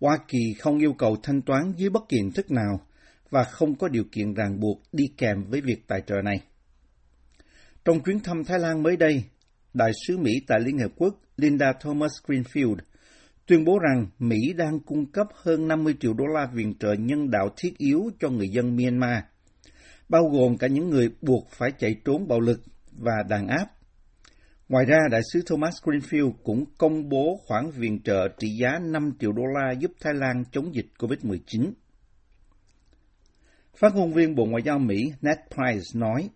Hoa 0.00 0.18
Kỳ 0.28 0.54
không 0.60 0.78
yêu 0.78 0.92
cầu 0.92 1.16
thanh 1.22 1.42
toán 1.42 1.72
dưới 1.76 1.90
bất 1.90 2.02
kỳ 2.08 2.16
hình 2.16 2.32
thức 2.32 2.50
nào 2.50 2.80
và 3.30 3.44
không 3.44 3.74
có 3.74 3.88
điều 3.88 4.04
kiện 4.12 4.34
ràng 4.34 4.60
buộc 4.60 4.82
đi 4.92 5.04
kèm 5.16 5.44
với 5.44 5.60
việc 5.60 5.88
tài 5.88 6.02
trợ 6.06 6.14
này. 6.24 6.40
Trong 7.84 8.00
chuyến 8.00 8.20
thăm 8.20 8.44
Thái 8.44 8.58
Lan 8.58 8.82
mới 8.82 8.96
đây, 8.96 9.24
Đại 9.74 9.90
sứ 10.06 10.18
Mỹ 10.18 10.32
tại 10.46 10.60
Liên 10.60 10.78
Hợp 10.78 10.90
Quốc 10.96 11.20
Linda 11.36 11.72
Thomas 11.80 12.12
Greenfield 12.26 12.76
tuyên 13.48 13.64
bố 13.64 13.78
rằng 13.78 14.06
Mỹ 14.18 14.52
đang 14.56 14.80
cung 14.80 15.06
cấp 15.06 15.26
hơn 15.34 15.68
50 15.68 15.94
triệu 16.00 16.14
đô 16.14 16.24
la 16.26 16.46
viện 16.52 16.74
trợ 16.80 16.92
nhân 16.92 17.30
đạo 17.30 17.48
thiết 17.56 17.78
yếu 17.78 18.10
cho 18.20 18.28
người 18.28 18.48
dân 18.48 18.76
Myanmar, 18.76 19.22
bao 20.08 20.22
gồm 20.32 20.58
cả 20.58 20.66
những 20.66 20.90
người 20.90 21.10
buộc 21.22 21.50
phải 21.50 21.72
chạy 21.78 21.96
trốn 22.04 22.28
bạo 22.28 22.40
lực 22.40 22.60
và 22.92 23.12
đàn 23.28 23.46
áp. 23.46 23.66
Ngoài 24.68 24.84
ra, 24.84 24.98
Đại 25.10 25.20
sứ 25.32 25.42
Thomas 25.46 25.74
Greenfield 25.82 26.32
cũng 26.42 26.64
công 26.78 27.08
bố 27.08 27.40
khoản 27.46 27.70
viện 27.70 28.02
trợ 28.02 28.28
trị 28.38 28.48
giá 28.60 28.78
5 28.78 29.12
triệu 29.20 29.32
đô 29.32 29.42
la 29.42 29.72
giúp 29.72 29.92
Thái 30.00 30.14
Lan 30.14 30.44
chống 30.52 30.74
dịch 30.74 30.86
COVID-19. 30.98 31.72
Phát 33.76 33.94
ngôn 33.94 34.12
viên 34.12 34.34
Bộ 34.34 34.44
Ngoại 34.44 34.62
giao 34.62 34.78
Mỹ 34.78 35.12
Ned 35.20 35.36
Price 35.54 35.84
nói, 35.94 36.28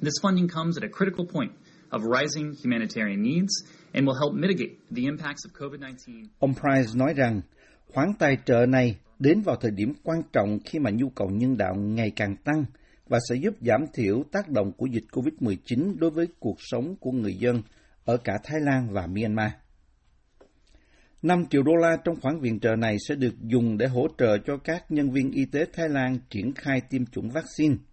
This 0.00 0.14
funding 0.22 0.48
comes 0.48 0.76
at 0.82 0.90
a 0.90 0.98
critical 0.98 1.26
point 1.34 1.50
of 1.92 2.02
rising 2.02 2.54
humanitarian 2.64 3.22
needs 3.22 3.52
and 3.92 4.06
will 4.06 4.18
help 4.18 4.34
mitigate 4.34 4.72
the 4.90 5.02
impacts 5.02 5.46
of 5.46 5.52
COVID-19. 5.52 6.24
Ông 6.38 6.54
Price 6.54 6.90
nói 6.94 7.14
rằng, 7.14 7.40
khoản 7.88 8.12
tài 8.18 8.36
trợ 8.44 8.66
này 8.66 8.96
đến 9.18 9.40
vào 9.40 9.56
thời 9.56 9.70
điểm 9.70 9.92
quan 10.02 10.22
trọng 10.32 10.58
khi 10.64 10.78
mà 10.78 10.90
nhu 10.90 11.08
cầu 11.08 11.30
nhân 11.30 11.56
đạo 11.56 11.74
ngày 11.74 12.12
càng 12.16 12.36
tăng 12.36 12.64
và 13.08 13.18
sẽ 13.28 13.36
giúp 13.36 13.54
giảm 13.60 13.84
thiểu 13.94 14.22
tác 14.32 14.48
động 14.48 14.72
của 14.72 14.86
dịch 14.86 15.04
COVID-19 15.10 15.98
đối 15.98 16.10
với 16.10 16.26
cuộc 16.38 16.56
sống 16.58 16.96
của 17.00 17.12
người 17.12 17.34
dân 17.34 17.62
ở 18.04 18.16
cả 18.16 18.38
Thái 18.44 18.60
Lan 18.60 18.88
và 18.90 19.06
Myanmar. 19.06 19.50
5 21.22 21.44
triệu 21.50 21.62
đô 21.62 21.72
la 21.76 21.96
trong 22.04 22.20
khoản 22.20 22.40
viện 22.40 22.60
trợ 22.60 22.76
này 22.76 22.96
sẽ 23.08 23.14
được 23.14 23.34
dùng 23.40 23.78
để 23.78 23.86
hỗ 23.86 24.06
trợ 24.18 24.38
cho 24.46 24.56
các 24.56 24.84
nhân 24.88 25.10
viên 25.10 25.30
y 25.30 25.44
tế 25.44 25.66
Thái 25.72 25.88
Lan 25.88 26.18
triển 26.30 26.52
khai 26.54 26.80
tiêm 26.90 27.06
chủng 27.06 27.30
vaccine– 27.30 27.76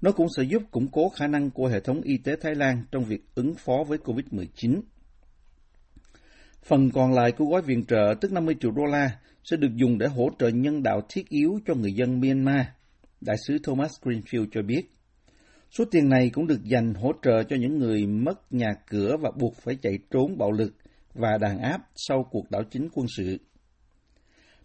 nó 0.00 0.12
cũng 0.12 0.26
sẽ 0.36 0.42
giúp 0.42 0.62
củng 0.70 0.88
cố 0.92 1.08
khả 1.08 1.26
năng 1.26 1.50
của 1.50 1.66
hệ 1.66 1.80
thống 1.80 2.00
y 2.00 2.18
tế 2.18 2.36
Thái 2.40 2.54
Lan 2.54 2.84
trong 2.92 3.04
việc 3.04 3.20
ứng 3.34 3.54
phó 3.54 3.84
với 3.88 3.98
COVID-19. 3.98 4.80
Phần 6.64 6.90
còn 6.90 7.12
lại 7.12 7.32
của 7.32 7.44
gói 7.44 7.62
viện 7.62 7.84
trợ, 7.84 8.14
tức 8.20 8.32
50 8.32 8.54
triệu 8.60 8.70
đô 8.70 8.84
la, 8.84 9.18
sẽ 9.44 9.56
được 9.56 9.74
dùng 9.74 9.98
để 9.98 10.06
hỗ 10.06 10.28
trợ 10.38 10.48
nhân 10.48 10.82
đạo 10.82 11.00
thiết 11.08 11.28
yếu 11.28 11.58
cho 11.66 11.74
người 11.74 11.92
dân 11.92 12.20
Myanmar, 12.20 12.66
Đại 13.20 13.36
sứ 13.46 13.58
Thomas 13.62 13.92
Greenfield 14.02 14.46
cho 14.52 14.62
biết. 14.62 14.82
Số 15.70 15.84
tiền 15.90 16.08
này 16.08 16.30
cũng 16.30 16.46
được 16.46 16.64
dành 16.64 16.94
hỗ 16.94 17.12
trợ 17.22 17.42
cho 17.42 17.56
những 17.56 17.78
người 17.78 18.06
mất 18.06 18.52
nhà 18.52 18.74
cửa 18.90 19.16
và 19.20 19.30
buộc 19.38 19.54
phải 19.56 19.76
chạy 19.82 19.98
trốn 20.10 20.38
bạo 20.38 20.52
lực 20.52 20.74
và 21.14 21.38
đàn 21.38 21.58
áp 21.58 21.78
sau 21.94 22.28
cuộc 22.30 22.50
đảo 22.50 22.62
chính 22.70 22.88
quân 22.94 23.06
sự. 23.16 23.38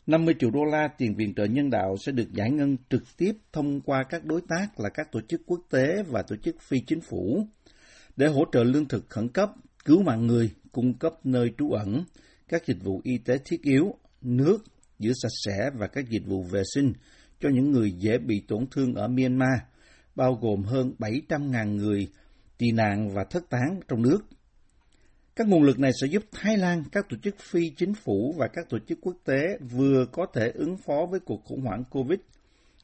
50 0.07 0.35
triệu 0.39 0.51
đô 0.51 0.65
la 0.65 0.87
tiền 0.97 1.15
viện 1.15 1.33
trợ 1.35 1.45
nhân 1.45 1.69
đạo 1.69 1.95
sẽ 2.05 2.11
được 2.11 2.33
giải 2.33 2.51
ngân 2.51 2.77
trực 2.89 3.03
tiếp 3.17 3.31
thông 3.53 3.81
qua 3.81 4.03
các 4.09 4.25
đối 4.25 4.41
tác 4.47 4.79
là 4.79 4.89
các 4.89 5.11
tổ 5.11 5.21
chức 5.21 5.41
quốc 5.45 5.59
tế 5.71 6.03
và 6.07 6.21
tổ 6.21 6.35
chức 6.35 6.61
phi 6.61 6.79
chính 6.87 7.01
phủ 7.01 7.47
để 8.15 8.27
hỗ 8.27 8.45
trợ 8.51 8.63
lương 8.63 8.87
thực 8.87 9.09
khẩn 9.09 9.27
cấp, 9.27 9.51
cứu 9.85 10.03
mạng 10.03 10.27
người, 10.27 10.51
cung 10.71 10.93
cấp 10.93 11.13
nơi 11.23 11.51
trú 11.57 11.71
ẩn, 11.71 12.03
các 12.47 12.65
dịch 12.65 12.83
vụ 12.83 13.01
y 13.03 13.17
tế 13.17 13.37
thiết 13.45 13.61
yếu, 13.61 13.95
nước, 14.21 14.57
giữ 14.99 15.11
sạch 15.21 15.35
sẽ 15.45 15.69
và 15.77 15.87
các 15.87 16.09
dịch 16.09 16.25
vụ 16.25 16.43
vệ 16.43 16.61
sinh 16.75 16.93
cho 17.39 17.49
những 17.49 17.71
người 17.71 17.91
dễ 17.91 18.17
bị 18.17 18.43
tổn 18.47 18.67
thương 18.71 18.93
ở 18.93 19.07
Myanmar, 19.07 19.59
bao 20.15 20.33
gồm 20.41 20.63
hơn 20.63 20.93
700.000 20.99 21.75
người 21.75 22.07
tị 22.57 22.71
nạn 22.71 23.09
và 23.13 23.23
thất 23.29 23.49
tán 23.49 23.79
trong 23.87 24.01
nước. 24.01 24.19
Các 25.39 25.47
nguồn 25.47 25.63
lực 25.63 25.79
này 25.79 25.91
sẽ 26.01 26.07
giúp 26.07 26.23
Thái 26.31 26.57
Lan, 26.57 26.83
các 26.91 27.09
tổ 27.09 27.17
chức 27.23 27.35
phi 27.39 27.69
chính 27.69 27.93
phủ 27.93 28.35
và 28.37 28.47
các 28.53 28.69
tổ 28.69 28.79
chức 28.87 28.99
quốc 29.01 29.15
tế 29.25 29.57
vừa 29.71 30.05
có 30.11 30.25
thể 30.33 30.51
ứng 30.53 30.77
phó 30.77 31.05
với 31.11 31.19
cuộc 31.19 31.43
khủng 31.45 31.61
hoảng 31.61 31.83
COVID, 31.89 32.19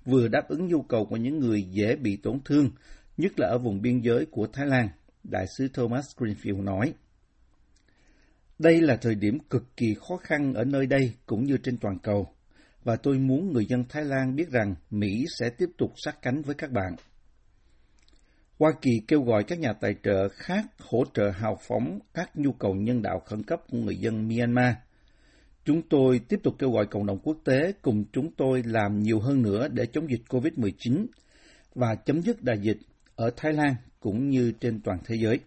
vừa 0.05 0.27
đáp 0.27 0.47
ứng 0.47 0.67
nhu 0.67 0.81
cầu 0.81 1.05
của 1.05 1.17
những 1.17 1.39
người 1.39 1.61
dễ 1.61 1.95
bị 1.95 2.17
tổn 2.17 2.39
thương, 2.45 2.69
nhất 3.17 3.39
là 3.39 3.47
ở 3.47 3.57
vùng 3.57 3.81
biên 3.81 4.01
giới 4.01 4.25
của 4.25 4.47
Thái 4.53 4.67
Lan, 4.67 4.89
Đại 5.23 5.45
sứ 5.57 5.67
Thomas 5.67 6.05
Greenfield 6.17 6.63
nói. 6.63 6.93
Đây 8.59 8.81
là 8.81 8.95
thời 8.95 9.15
điểm 9.15 9.39
cực 9.49 9.77
kỳ 9.77 9.95
khó 9.99 10.17
khăn 10.17 10.53
ở 10.53 10.63
nơi 10.63 10.85
đây 10.85 11.13
cũng 11.25 11.43
như 11.45 11.57
trên 11.57 11.77
toàn 11.77 11.99
cầu, 11.99 12.27
và 12.83 12.95
tôi 12.95 13.17
muốn 13.19 13.53
người 13.53 13.65
dân 13.65 13.83
Thái 13.89 14.05
Lan 14.05 14.35
biết 14.35 14.51
rằng 14.51 14.75
Mỹ 14.89 15.25
sẽ 15.39 15.49
tiếp 15.49 15.69
tục 15.77 15.93
sát 16.05 16.21
cánh 16.21 16.41
với 16.41 16.55
các 16.55 16.71
bạn. 16.71 16.95
Hoa 18.59 18.71
Kỳ 18.81 19.01
kêu 19.07 19.21
gọi 19.21 19.43
các 19.43 19.59
nhà 19.59 19.73
tài 19.73 19.95
trợ 20.03 20.29
khác 20.29 20.65
hỗ 20.79 21.03
trợ 21.13 21.29
hào 21.29 21.57
phóng 21.67 21.99
các 22.13 22.35
nhu 22.35 22.51
cầu 22.51 22.75
nhân 22.75 23.01
đạo 23.01 23.19
khẩn 23.19 23.43
cấp 23.43 23.61
của 23.69 23.77
người 23.77 23.95
dân 23.95 24.27
Myanmar. 24.27 24.73
Chúng 25.65 25.81
tôi 25.81 26.19
tiếp 26.19 26.39
tục 26.43 26.55
kêu 26.59 26.71
gọi 26.71 26.85
cộng 26.85 27.05
đồng 27.05 27.19
quốc 27.23 27.37
tế 27.43 27.71
cùng 27.81 28.05
chúng 28.13 28.31
tôi 28.31 28.63
làm 28.65 28.99
nhiều 28.99 29.19
hơn 29.19 29.41
nữa 29.41 29.67
để 29.67 29.85
chống 29.85 30.09
dịch 30.09 30.21
COVID-19 30.29 31.05
và 31.75 31.95
chấm 31.95 32.21
dứt 32.21 32.43
đại 32.43 32.57
dịch 32.59 32.77
ở 33.15 33.31
Thái 33.37 33.53
Lan 33.53 33.75
cũng 33.99 34.29
như 34.29 34.51
trên 34.59 34.81
toàn 34.81 34.99
thế 35.05 35.15
giới. 35.15 35.39